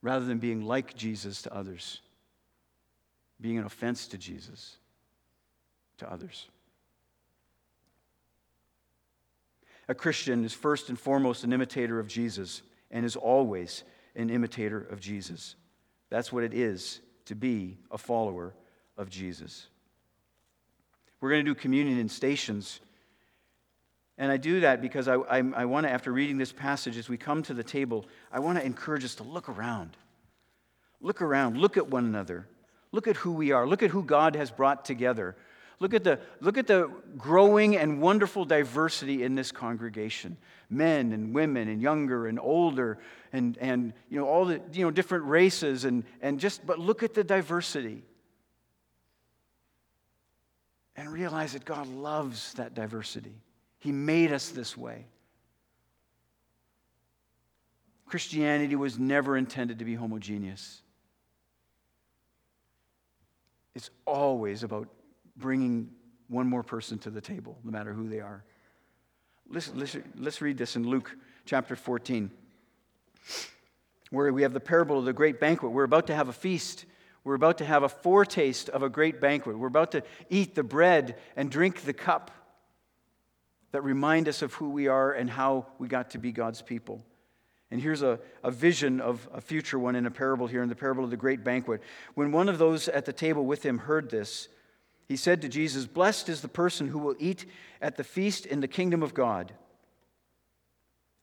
rather 0.02 0.24
than 0.24 0.38
being 0.38 0.62
like 0.64 0.94
Jesus 0.94 1.42
to 1.42 1.54
others, 1.54 2.00
being 3.40 3.58
an 3.58 3.64
offense 3.64 4.06
to 4.08 4.18
Jesus 4.18 4.76
to 5.98 6.10
others. 6.10 6.48
A 9.88 9.94
Christian 9.94 10.44
is 10.44 10.52
first 10.52 10.88
and 10.88 10.98
foremost 10.98 11.44
an 11.44 11.52
imitator 11.52 11.98
of 11.98 12.08
Jesus 12.08 12.62
and 12.90 13.04
is 13.04 13.16
always 13.16 13.84
an 14.14 14.30
imitator 14.30 14.80
of 14.80 15.00
Jesus. 15.00 15.56
That's 16.10 16.32
what 16.32 16.44
it 16.44 16.54
is 16.54 17.00
to 17.24 17.34
be 17.34 17.78
a 17.90 17.98
follower 17.98 18.54
of 18.98 19.08
Jesus. 19.08 19.68
We're 21.20 21.30
going 21.30 21.44
to 21.44 21.50
do 21.50 21.54
communion 21.54 21.98
in 21.98 22.08
stations. 22.08 22.80
And 24.18 24.30
I 24.30 24.36
do 24.36 24.60
that 24.60 24.82
because 24.82 25.08
I, 25.08 25.14
I, 25.14 25.38
I 25.38 25.64
want 25.64 25.86
to, 25.86 25.90
after 25.90 26.12
reading 26.12 26.36
this 26.36 26.52
passage, 26.52 26.96
as 26.96 27.08
we 27.08 27.16
come 27.16 27.42
to 27.44 27.54
the 27.54 27.64
table, 27.64 28.04
I 28.30 28.40
want 28.40 28.58
to 28.58 28.64
encourage 28.64 29.04
us 29.04 29.14
to 29.16 29.22
look 29.22 29.48
around. 29.48 29.96
Look 31.00 31.22
around. 31.22 31.56
Look 31.56 31.76
at 31.76 31.88
one 31.88 32.04
another. 32.04 32.46
Look 32.92 33.06
at 33.06 33.16
who 33.16 33.32
we 33.32 33.52
are. 33.52 33.66
Look 33.66 33.82
at 33.82 33.90
who 33.90 34.02
God 34.02 34.34
has 34.34 34.50
brought 34.50 34.84
together. 34.84 35.36
Look 35.80 35.94
at 35.94 36.02
the, 36.02 36.18
look 36.40 36.58
at 36.58 36.66
the 36.66 36.90
growing 37.16 37.76
and 37.76 38.00
wonderful 38.00 38.44
diversity 38.44 39.22
in 39.22 39.34
this 39.34 39.52
congregation 39.52 40.36
men 40.70 41.12
and 41.12 41.34
women 41.34 41.68
and 41.68 41.80
younger 41.80 42.26
and 42.26 42.38
older 42.38 42.98
and, 43.32 43.56
and 43.58 43.94
you 44.10 44.18
know, 44.18 44.26
all 44.26 44.44
the 44.44 44.60
you 44.72 44.84
know, 44.84 44.90
different 44.90 45.24
races 45.24 45.84
and, 45.84 46.04
and 46.20 46.38
just, 46.38 46.66
but 46.66 46.78
look 46.78 47.02
at 47.02 47.14
the 47.14 47.24
diversity. 47.24 48.02
And 50.98 51.12
realize 51.12 51.52
that 51.52 51.64
God 51.64 51.86
loves 51.86 52.54
that 52.54 52.74
diversity. 52.74 53.40
He 53.78 53.92
made 53.92 54.32
us 54.32 54.48
this 54.48 54.76
way. 54.76 55.06
Christianity 58.06 58.74
was 58.74 58.98
never 58.98 59.36
intended 59.36 59.78
to 59.78 59.84
be 59.84 59.94
homogeneous. 59.94 60.82
It's 63.76 63.90
always 64.06 64.64
about 64.64 64.88
bringing 65.36 65.88
one 66.26 66.48
more 66.48 66.64
person 66.64 66.98
to 66.98 67.10
the 67.10 67.20
table, 67.20 67.56
no 67.62 67.70
matter 67.70 67.92
who 67.92 68.08
they 68.08 68.18
are. 68.18 68.42
Let's, 69.48 69.72
let's, 69.76 69.96
let's 70.16 70.42
read 70.42 70.58
this 70.58 70.74
in 70.74 70.84
Luke 70.84 71.16
chapter 71.44 71.76
14, 71.76 72.28
where 74.10 74.32
we 74.32 74.42
have 74.42 74.52
the 74.52 74.58
parable 74.58 74.98
of 74.98 75.04
the 75.04 75.12
great 75.12 75.38
banquet. 75.38 75.70
We're 75.70 75.84
about 75.84 76.08
to 76.08 76.14
have 76.16 76.28
a 76.28 76.32
feast. 76.32 76.86
We're 77.24 77.34
about 77.34 77.58
to 77.58 77.64
have 77.64 77.82
a 77.82 77.88
foretaste 77.88 78.68
of 78.68 78.82
a 78.82 78.88
great 78.88 79.20
banquet. 79.20 79.58
We're 79.58 79.66
about 79.68 79.92
to 79.92 80.02
eat 80.30 80.54
the 80.54 80.62
bread 80.62 81.16
and 81.36 81.50
drink 81.50 81.82
the 81.82 81.92
cup 81.92 82.30
that 83.72 83.82
remind 83.82 84.28
us 84.28 84.42
of 84.42 84.54
who 84.54 84.70
we 84.70 84.88
are 84.88 85.12
and 85.12 85.28
how 85.28 85.66
we 85.78 85.88
got 85.88 86.10
to 86.10 86.18
be 86.18 86.32
God's 86.32 86.62
people. 86.62 87.04
And 87.70 87.82
here's 87.82 88.02
a, 88.02 88.18
a 88.42 88.50
vision 88.50 89.00
of 89.00 89.28
a 89.32 89.40
future 89.40 89.78
one 89.78 89.94
in 89.94 90.06
a 90.06 90.10
parable 90.10 90.46
here 90.46 90.62
in 90.62 90.70
the 90.70 90.74
parable 90.74 91.04
of 91.04 91.10
the 91.10 91.16
great 91.16 91.44
banquet. 91.44 91.82
When 92.14 92.32
one 92.32 92.48
of 92.48 92.58
those 92.58 92.88
at 92.88 93.04
the 93.04 93.12
table 93.12 93.44
with 93.44 93.62
him 93.62 93.78
heard 93.78 94.10
this, 94.10 94.48
he 95.06 95.16
said 95.16 95.42
to 95.42 95.48
Jesus, 95.48 95.86
Blessed 95.86 96.28
is 96.28 96.40
the 96.40 96.48
person 96.48 96.88
who 96.88 96.98
will 96.98 97.16
eat 97.18 97.44
at 97.82 97.96
the 97.96 98.04
feast 98.04 98.46
in 98.46 98.60
the 98.60 98.68
kingdom 98.68 99.02
of 99.02 99.12
God. 99.12 99.52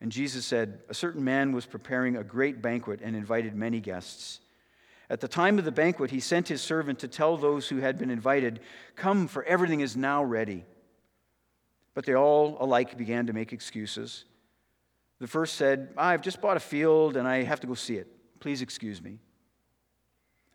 And 0.02 0.12
Jesus 0.12 0.46
said, 0.46 0.82
A 0.90 0.94
certain 0.94 1.24
man 1.24 1.52
was 1.52 1.66
preparing 1.66 2.16
a 2.16 2.24
great 2.24 2.62
banquet 2.62 3.00
and 3.04 3.16
invited 3.16 3.56
many 3.56 3.80
guests. 3.80 4.40
At 5.10 5.22
the 5.22 5.28
time 5.28 5.60
of 5.60 5.66
the 5.66 5.72
banquet, 5.72 6.12
he 6.12 6.20
sent 6.20 6.48
his 6.48 6.62
servant 6.62 7.00
to 7.00 7.08
tell 7.08 7.38
those 7.38 7.68
who 7.68 7.78
had 7.78 7.98
been 7.98 8.10
invited, 8.10 8.60
Come, 8.96 9.28
for 9.28 9.44
everything 9.44 9.82
is 9.82 9.96
now 9.96 10.24
ready. 10.24 10.66
But 11.94 12.06
they 12.06 12.16
all 12.16 12.58
alike 12.60 12.98
began 12.98 13.28
to 13.28 13.34
make 13.34 13.54
excuses. 13.54 14.26
The 15.20 15.28
first 15.28 15.56
said, 15.56 15.94
I've 15.98 16.22
just 16.22 16.42
bought 16.42 16.58
a 16.58 16.62
field 16.62 17.16
and 17.18 17.28
I 17.28 17.44
have 17.44 17.62
to 17.62 17.68
go 17.68 17.74
see 17.74 17.96
it. 17.96 18.08
Please 18.40 18.62
excuse 18.62 19.02
me. 19.02 19.20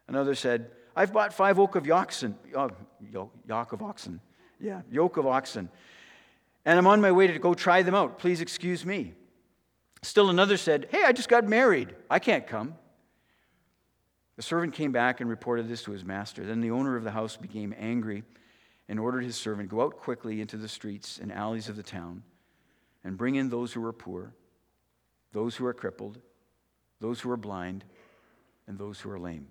Another 0.07 0.35
said, 0.35 0.71
I've 0.95 1.13
bought 1.13 1.33
five 1.33 1.57
yoke 1.57 1.77
of 1.77 1.91
oxen, 1.91 2.37
uh, 2.55 2.69
yoke 3.11 3.73
of 3.73 3.83
oxen. 3.83 4.21
Yeah, 4.59 4.83
yoke 4.91 5.17
of 5.17 5.27
oxen. 5.27 5.71
And 6.65 6.79
I'm 6.79 6.87
on 6.87 7.01
my 7.01 7.13
way 7.13 7.27
to 7.29 7.39
go 7.39 7.55
try 7.55 7.83
them 7.83 7.95
out. 7.95 8.19
Please 8.19 8.41
excuse 8.41 8.85
me. 8.85 9.15
Still 10.03 10.29
another 10.29 10.57
said, 10.57 10.89
Hey, 10.91 11.05
I 11.05 11.13
just 11.13 11.29
got 11.29 11.45
married. 11.45 11.95
I 12.11 12.19
can't 12.19 12.47
come. 12.47 12.75
The 14.41 14.45
servant 14.45 14.73
came 14.73 14.91
back 14.91 15.21
and 15.21 15.29
reported 15.29 15.69
this 15.69 15.83
to 15.83 15.91
his 15.91 16.03
master. 16.03 16.47
Then 16.47 16.63
the 16.63 16.71
owner 16.71 16.97
of 16.97 17.05
the 17.05 17.11
house 17.11 17.37
became 17.37 17.75
angry 17.79 18.23
and 18.89 18.99
ordered 18.99 19.23
his 19.23 19.37
servant, 19.37 19.69
Go 19.69 19.83
out 19.83 19.99
quickly 19.99 20.41
into 20.41 20.57
the 20.57 20.67
streets 20.67 21.19
and 21.21 21.31
alleys 21.31 21.69
of 21.69 21.77
the 21.77 21.83
town 21.83 22.23
and 23.05 23.19
bring 23.19 23.35
in 23.35 23.51
those 23.51 23.75
who 23.75 23.85
are 23.85 23.93
poor, 23.93 24.33
those 25.35 25.57
who 25.57 25.67
are 25.67 25.75
crippled, 25.75 26.21
those 27.03 27.21
who 27.21 27.31
are 27.31 27.37
blind, 27.37 27.85
and 28.67 28.79
those 28.79 28.99
who 28.99 29.11
are 29.11 29.19
lame. 29.19 29.49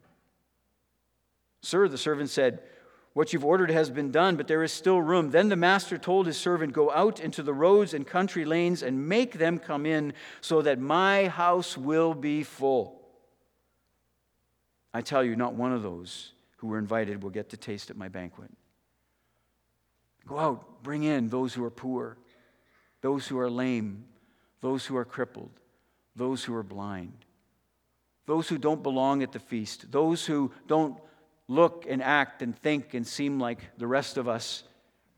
Sir, 1.62 1.88
the 1.88 1.96
servant 1.96 2.32
said, 2.32 2.64
What 3.14 3.32
you've 3.32 3.46
ordered 3.46 3.70
has 3.70 3.92
been 3.92 4.10
done, 4.10 4.38
but 4.38 4.48
there 4.48 4.64
is 4.64 4.72
still 4.72 5.04
room. 5.04 5.30
Then 5.30 5.50
the 5.50 5.56
master 5.56 6.00
told 6.00 6.26
his 6.26 6.38
servant, 6.38 6.74
Go 6.74 6.90
out 6.90 7.20
into 7.20 7.44
the 7.44 7.54
roads 7.54 7.94
and 7.94 8.08
country 8.08 8.44
lanes 8.44 8.82
and 8.82 9.08
make 9.08 9.34
them 9.34 9.60
come 9.60 9.86
in, 9.86 10.14
so 10.42 10.64
that 10.64 10.80
my 10.80 11.28
house 11.28 11.78
will 11.78 12.16
be 12.16 12.42
full. 12.42 12.99
I 14.94 15.02
tell 15.02 15.24
you, 15.24 15.36
not 15.36 15.54
one 15.54 15.72
of 15.72 15.84
those 15.84 16.34
who 16.58 16.68
were 16.68 16.78
invited 16.78 17.24
will 17.24 17.30
get 17.30 17.50
to 17.50 17.58
taste 17.58 17.90
at 17.90 17.98
my 17.98 18.08
banquet. 18.08 18.52
Go 20.26 20.38
out, 20.38 20.84
bring 20.84 21.04
in 21.04 21.30
those 21.30 21.54
who 21.54 21.64
are 21.64 21.72
poor, 21.72 22.18
those 23.02 23.28
who 23.28 23.40
are 23.40 23.50
lame, 23.50 24.06
those 24.62 24.86
who 24.86 24.98
are 24.98 25.06
crippled, 25.06 25.52
those 26.16 26.44
who 26.44 26.54
are 26.56 26.64
blind, 26.64 27.26
those 28.26 28.50
who 28.50 28.58
don't 28.58 28.84
belong 28.84 29.24
at 29.24 29.32
the 29.32 29.40
feast, 29.40 29.92
those 29.92 30.26
who 30.26 30.52
don't 30.68 31.00
look 31.48 31.86
and 31.90 32.04
act 32.04 32.42
and 32.42 32.56
think 32.58 32.94
and 32.94 33.08
seem 33.08 33.40
like 33.40 33.60
the 33.78 33.88
rest 33.88 34.18
of 34.18 34.28
us. 34.28 34.64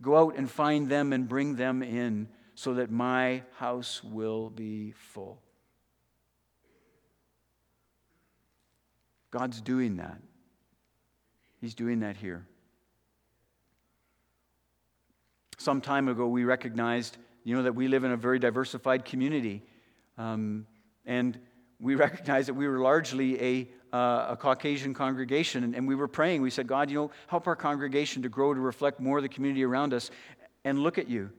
Go 0.01 0.17
out 0.17 0.37
and 0.37 0.49
find 0.49 0.89
them 0.89 1.11
and 1.11 1.27
bring 1.27 1.55
them 1.55 1.83
in 1.83 2.27
so 2.55 2.75
that 2.75 2.89
my 2.91 3.43
house 3.57 4.03
will 4.03 4.49
be 4.49 4.91
full. 4.91 5.41
God's 9.31 9.61
doing 9.61 9.97
that. 9.97 10.17
He's 11.61 11.73
doing 11.73 12.01
that 12.01 12.17
here. 12.17 12.45
Some 15.57 15.79
time 15.79 16.07
ago, 16.07 16.27
we 16.27 16.43
recognized, 16.43 17.17
you 17.43 17.55
know, 17.55 17.63
that 17.63 17.75
we 17.75 17.87
live 17.87 18.03
in 18.03 18.11
a 18.11 18.17
very 18.17 18.39
diversified 18.39 19.05
community. 19.05 19.63
Um, 20.17 20.65
and 21.05 21.39
we 21.79 21.95
recognized 22.07 22.49
that 22.49 22.55
we 22.55 22.67
were 22.67 22.79
largely 22.79 23.41
a, 23.41 23.69
uh, 23.95 24.27
a 24.29 24.37
Caucasian 24.37 24.93
congregation. 24.93 25.63
And, 25.63 25.75
and 25.75 25.87
we 25.87 25.95
were 25.95 26.07
praying. 26.07 26.41
We 26.41 26.49
said, 26.49 26.67
God, 26.67 26.89
you 26.89 26.95
know, 26.95 27.11
help 27.27 27.47
our 27.47 27.55
congregation 27.55 28.23
to 28.23 28.29
grow 28.29 28.53
to 28.53 28.59
reflect 28.59 28.99
more 28.99 29.17
of 29.17 29.23
the 29.23 29.29
community 29.29 29.63
around 29.63 29.93
us. 29.93 30.11
And 30.65 30.79
look 30.79 30.97
at 30.97 31.07
you. 31.07 31.29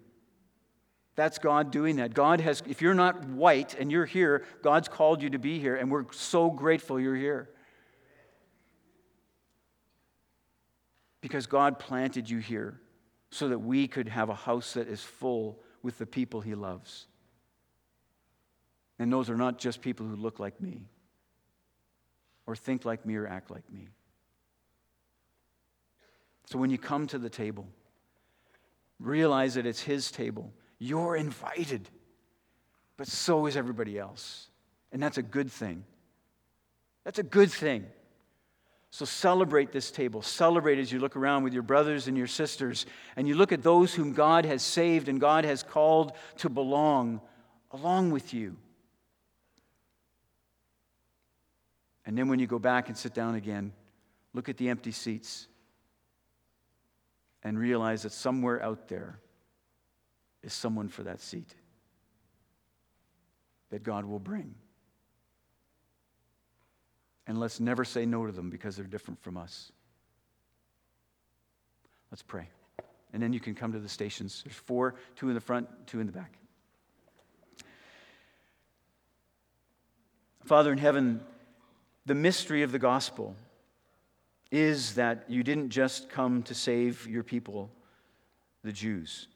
That's 1.15 1.39
God 1.39 1.71
doing 1.71 1.97
that. 1.97 2.15
God 2.15 2.41
has, 2.41 2.63
if 2.67 2.81
you're 2.81 2.95
not 2.95 3.29
white 3.29 3.75
and 3.75 3.93
you're 3.93 4.07
here, 4.07 4.45
God's 4.63 4.89
called 4.89 5.23
you 5.23 5.31
to 5.31 5.39
be 5.39 5.59
here, 5.59 5.77
and 5.77 5.91
we're 5.91 6.11
so 6.13 6.49
grateful 6.49 6.99
you're 6.99 7.15
here. 7.15 7.51
Because 11.23 11.47
God 11.47 11.79
planted 11.79 12.29
you 12.29 12.39
here 12.39 12.79
so 13.31 13.49
that 13.49 13.61
we 13.61 13.89
could 13.89 14.09
have 14.09 14.29
a 14.29 14.35
house 14.35 14.75
that 14.75 14.89
is 14.89 15.03
full 15.03 15.59
with 15.83 15.97
the 15.97 16.05
people 16.05 16.43
he 16.43 16.55
loves. 16.55 17.07
And 18.99 19.11
those 19.11 19.31
are 19.31 19.37
not 19.37 19.59
just 19.59 19.81
people 19.81 20.07
who 20.07 20.17
look 20.17 20.39
like 20.39 20.61
me, 20.61 20.83
or 22.47 22.55
think 22.55 22.85
like 22.85 23.07
me, 23.07 23.17
or 23.17 23.27
act 23.27 23.51
like 23.51 23.65
me. 23.73 23.89
So 26.47 26.59
when 26.59 26.71
you 26.71 26.77
come 26.77 27.07
to 27.07 27.19
the 27.19 27.31
table, 27.31 27.67
realize 29.01 29.55
that 29.55 29.65
it's 29.65 29.81
his 29.81 30.11
table. 30.11 30.53
You're 30.79 31.17
invited, 31.17 31.89
but 32.97 33.07
so 33.07 33.47
is 33.47 33.57
everybody 33.57 33.99
else. 33.99 34.49
And 34.93 35.03
that's 35.03 35.19
a 35.19 35.23
good 35.23 35.51
thing. 35.51 35.85
That's 37.05 37.19
a 37.19 37.25
good 37.25 37.51
thing. 37.51 37.87
So 38.93 39.07
celebrate 39.07 39.73
this 39.73 39.91
table. 39.91 40.21
Celebrate 40.21 40.79
as 40.79 40.93
you 40.93 41.01
look 41.01 41.17
around 41.17 41.45
with 41.45 41.55
your 41.55 41.63
brothers 41.63 42.09
and 42.09 42.17
your 42.17 42.27
sisters 42.27 42.85
and 43.17 43.27
you 43.27 43.35
look 43.35 43.51
at 43.51 43.63
those 43.63 43.95
whom 43.95 44.13
God 44.13 44.45
has 44.45 44.63
saved 44.63 45.09
and 45.09 45.19
God 45.19 45.47
has 45.47 45.63
called 45.63 46.13
to 46.37 46.51
belong 46.51 47.23
along 47.71 48.11
with 48.11 48.35
you. 48.35 48.55
And 52.05 52.19
then 52.19 52.29
when 52.29 52.39
you 52.39 52.47
go 52.47 52.59
back 52.59 52.89
and 52.89 52.97
sit 52.97 53.15
down 53.15 53.35
again, 53.35 53.73
look 54.35 54.51
at 54.51 54.59
the 54.59 54.69
empty 54.69 54.93
seats 54.93 55.49
and 57.43 57.59
realize 57.59 58.03
that 58.03 58.13
somewhere 58.13 58.63
out 58.63 58.89
there 58.89 59.19
is 60.43 60.53
someone 60.53 60.89
for 60.89 61.05
that 61.05 61.23
seat 61.23 61.55
that 63.71 63.83
God 63.83 64.05
will 64.05 64.21
bring. 64.21 64.55
And 67.33 67.41
let's 67.41 67.61
never 67.61 67.83
say 67.83 68.05
no 68.05 68.27
to 68.27 68.31
them 68.31 68.51
because 68.51 68.77
they're 68.77 68.85
different 68.85 69.19
from 69.23 69.39
us. 69.39 69.73
Let's 72.11 72.21
pray. 72.21 72.47
And 73.15 73.23
then 73.23 73.33
you 73.33 73.41
can 73.41 73.55
come 73.55 73.73
to 73.73 73.79
the 73.79 73.89
stations. 73.89 74.43
There's 74.45 74.55
four 74.55 74.97
two 75.17 75.29
in 75.29 75.35
the 75.35 75.41
front, 75.41 75.67
two 75.87 75.99
in 75.99 76.05
the 76.05 76.13
back. 76.13 76.37
Father 80.45 80.73
in 80.73 80.77
heaven, 80.77 81.23
the 82.05 82.15
mystery 82.15 82.65
of 82.65 82.71
the 82.71 82.79
gospel 82.79 83.35
is 84.51 84.97
that 84.97 85.25
you 85.27 85.43
didn't 85.43 85.71
just 85.71 86.11
come 86.11 86.43
to 86.43 86.55
save 86.55 87.09
your 87.09 87.23
people, 87.23 87.71
the 88.63 88.73
Jews. 88.73 89.27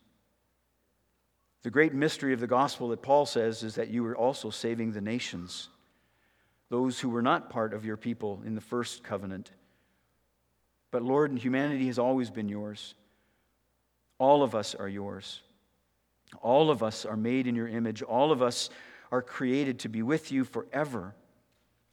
The 1.63 1.71
great 1.71 1.95
mystery 1.95 2.35
of 2.35 2.41
the 2.41 2.47
gospel 2.47 2.89
that 2.89 3.01
Paul 3.01 3.25
says 3.25 3.63
is 3.63 3.77
that 3.77 3.89
you 3.89 4.03
were 4.03 4.15
also 4.15 4.51
saving 4.51 4.93
the 4.93 5.01
nations 5.01 5.71
those 6.69 7.01
who 7.01 7.09
were 7.09 7.23
not 7.23 7.51
part 7.51 7.73
of 7.73 7.85
your 7.85 7.97
people 7.97 8.43
in 8.45 8.55
the 8.55 8.61
first 8.61 9.05
covenant. 9.05 9.51
But 10.91 11.03
Lord, 11.03 11.37
humanity 11.39 11.87
has 11.87 11.99
always 11.99 12.31
been 12.31 12.49
yours. 12.49 12.95
All 14.19 14.43
of 14.43 14.55
us 14.55 14.75
are 14.75 14.89
yours. 14.89 15.41
All 16.41 16.71
of 16.71 16.83
us 16.83 17.05
are 17.05 17.17
made 17.17 17.47
in 17.47 17.55
your 17.55 17.69
image. 17.69 18.03
All 18.03 18.33
of 18.33 18.43
us 18.43 18.71
are 19.13 19.23
created 19.23 19.81
to 19.81 19.89
be 19.89 20.03
with 20.03 20.33
you 20.33 20.45
forever. 20.45 21.15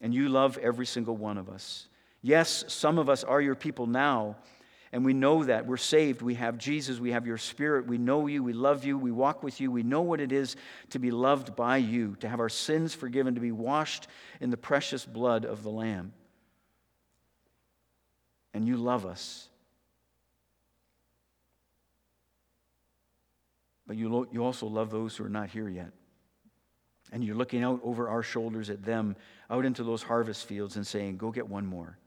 And 0.02 0.14
you 0.14 0.30
love 0.30 0.58
every 0.58 0.86
single 0.86 1.16
one 1.16 1.38
of 1.38 1.50
us. 1.50 1.88
Yes, 2.22 2.64
some 2.68 2.98
of 2.98 3.10
us 3.10 3.24
are 3.24 3.42
your 3.42 3.56
people 3.56 3.86
now, 3.86 4.38
and 4.94 5.04
we 5.04 5.14
know 5.14 5.44
that. 5.44 5.66
We're 5.66 5.76
saved. 5.76 6.22
We 6.22 6.36
have 6.36 6.60
Jesus. 6.60 7.00
We 7.00 7.14
have 7.14 7.26
your 7.26 7.40
Spirit. 7.40 7.88
We 7.88 7.98
know 7.98 8.28
you. 8.28 8.44
We 8.44 8.54
love 8.54 8.86
you. 8.86 8.96
We 8.96 9.10
walk 9.10 9.42
with 9.42 9.60
you. 9.60 9.72
We 9.72 9.82
know 9.82 10.02
what 10.02 10.22
it 10.22 10.32
is 10.32 10.56
to 10.92 11.00
be 11.00 11.10
loved 11.10 11.56
by 11.56 11.78
you, 11.78 12.16
to 12.20 12.30
have 12.30 12.40
our 12.40 12.48
sins 12.48 12.94
forgiven, 12.94 13.34
to 13.34 13.42
be 13.42 13.52
washed 13.52 14.08
in 14.40 14.52
the 14.52 14.56
precious 14.56 15.04
blood 15.04 15.46
of 15.46 15.64
the 15.64 15.72
Lamb. 15.72 16.14
And 18.54 18.68
you 18.68 18.78
love 18.78 19.04
us. 19.04 19.50
But 23.88 23.98
you, 23.98 24.10
lo- 24.10 24.28
you 24.32 24.46
also 24.46 24.68
love 24.68 24.92
those 24.92 25.18
who 25.18 25.26
are 25.26 25.30
not 25.30 25.50
here 25.50 25.68
yet. 25.68 25.90
And 27.12 27.24
you're 27.24 27.36
looking 27.36 27.64
out 27.64 27.80
over 27.84 28.10
our 28.10 28.22
shoulders 28.22 28.70
at 28.70 28.84
them, 28.84 29.16
out 29.50 29.66
into 29.66 29.84
those 29.84 30.04
harvest 30.04 30.46
fields, 30.46 30.76
and 30.76 30.86
saying, 30.86 31.18
Go 31.18 31.32
get 31.32 31.50
one 31.50 31.66
more. 31.66 31.98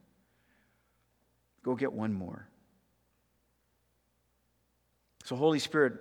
Go 1.65 1.75
get 1.75 1.93
one 1.93 2.13
more. 2.13 2.47
So, 5.27 5.35
Holy 5.35 5.59
Spirit, 5.59 5.95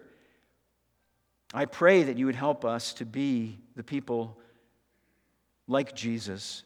I 1.52 1.66
pray 1.66 2.04
that 2.04 2.16
you 2.16 2.28
would 2.28 2.36
help 2.36 2.64
us 2.64 2.94
to 2.94 3.06
be 3.06 3.58
the 3.76 3.82
people 3.82 4.38
like 5.68 5.96
Jesus 5.96 6.62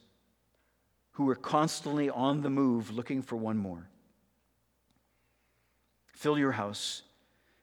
who 1.12 1.30
are 1.30 1.38
constantly 1.38 2.10
on 2.10 2.41
the 2.41 2.49
move 2.49 2.91
looking 2.91 3.22
for 3.22 3.38
one 3.38 3.55
more. 3.55 3.88
Fill 6.07 6.38
your 6.38 6.51
house. 6.51 7.03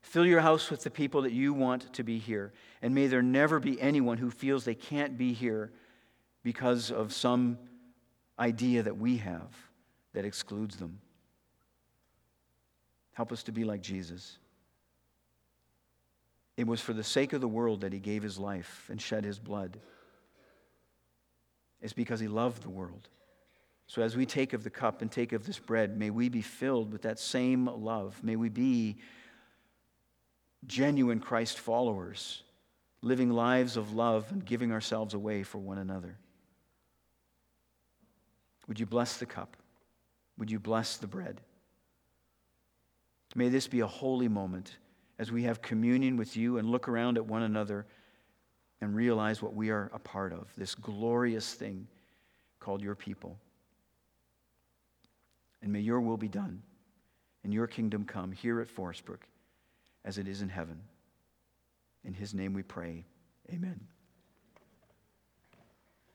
Fill 0.01 0.24
your 0.24 0.40
house 0.40 0.70
with 0.70 0.82
the 0.82 0.90
people 0.90 1.20
that 1.22 1.32
you 1.32 1.53
want 1.53 1.92
to 1.92 2.03
be 2.03 2.16
here. 2.16 2.55
And 2.80 2.94
may 2.94 3.07
there 3.07 3.20
never 3.20 3.61
be 3.61 3.78
anyone 3.78 4.16
who 4.16 4.30
feels 4.30 4.64
they 4.64 4.74
can't 4.74 5.18
be 5.18 5.34
here 5.34 5.72
because 6.42 6.90
of 6.90 7.12
some 7.12 7.59
idea 8.38 8.82
that 8.82 8.97
we 8.97 9.18
have 9.18 9.55
that 10.14 10.24
excludes 10.24 10.76
them. 10.76 11.01
Help 13.12 13.30
us 13.30 13.42
to 13.42 13.53
be 13.53 13.64
like 13.64 13.82
Jesus. 13.82 14.38
It 16.57 16.67
was 16.67 16.81
for 16.81 16.93
the 16.93 17.05
sake 17.05 17.33
of 17.33 17.41
the 17.41 17.49
world 17.49 17.83
that 17.83 17.93
he 17.93 17.99
gave 17.99 18.23
his 18.23 18.39
life 18.39 18.89
and 18.91 19.01
shed 19.01 19.25
his 19.25 19.39
blood. 19.39 19.79
It's 21.83 21.93
because 21.93 22.21
he 22.21 22.29
loved 22.29 22.63
the 22.63 22.71
world. 22.71 23.09
So 23.87 24.03
as 24.03 24.17
we 24.17 24.27
take 24.27 24.53
of 24.53 24.65
the 24.65 24.71
cup 24.71 25.03
and 25.03 25.13
take 25.13 25.33
of 25.33 25.47
this 25.47 25.59
bread, 25.59 25.97
may 25.97 26.11
we 26.11 26.29
be 26.29 26.43
filled 26.43 26.93
with 26.93 27.03
that 27.03 27.19
same 27.19 27.67
love. 27.67 28.19
May 28.25 28.37
we 28.37 28.49
be 28.49 28.97
genuine 30.67 31.21
Christ 31.21 31.59
followers, 31.59 32.43
living 33.03 33.31
lives 33.31 33.77
of 33.77 33.93
love 33.93 34.27
and 34.33 34.45
giving 34.45 34.73
ourselves 34.73 35.15
away 35.15 35.43
for 35.43 35.59
one 35.59 35.79
another. 35.79 36.17
Would 38.67 38.81
you 38.81 38.87
bless 38.87 39.19
the 39.19 39.27
cup? 39.27 39.57
Would 40.39 40.51
you 40.51 40.59
bless 40.59 40.97
the 40.97 41.07
bread? 41.07 41.41
May 43.35 43.51
this 43.51 43.69
be 43.69 43.81
a 43.81 43.87
holy 43.87 44.29
moment 44.29 44.77
as 45.19 45.33
we 45.33 45.45
have 45.45 45.62
communion 45.62 46.17
with 46.17 46.37
you 46.37 46.59
and 46.59 46.71
look 46.71 46.89
around 46.89 47.17
at 47.17 47.27
one 47.27 47.43
another 47.43 47.87
and 48.81 48.95
realize 48.95 49.41
what 49.41 49.55
we 49.55 49.71
are 49.71 49.91
a 49.95 49.99
part 49.99 50.33
of 50.33 50.53
this 50.57 50.75
glorious 50.75 51.55
thing 51.55 51.87
called 52.61 52.83
your 52.83 52.95
people. 52.95 53.39
And 55.62 55.73
may 55.73 55.81
your 55.81 56.01
will 56.01 56.19
be 56.19 56.29
done 56.29 56.62
and 57.43 57.55
your 57.55 57.67
kingdom 57.67 58.05
come 58.05 58.33
here 58.33 58.61
at 58.61 58.69
Forestbrook 58.69 59.27
as 60.05 60.19
it 60.19 60.29
is 60.29 60.43
in 60.43 60.49
heaven. 60.49 60.81
In 62.05 62.12
his 62.12 62.35
name 62.35 62.53
we 62.53 62.62
pray. 62.62 63.05
Amen. 63.51 63.81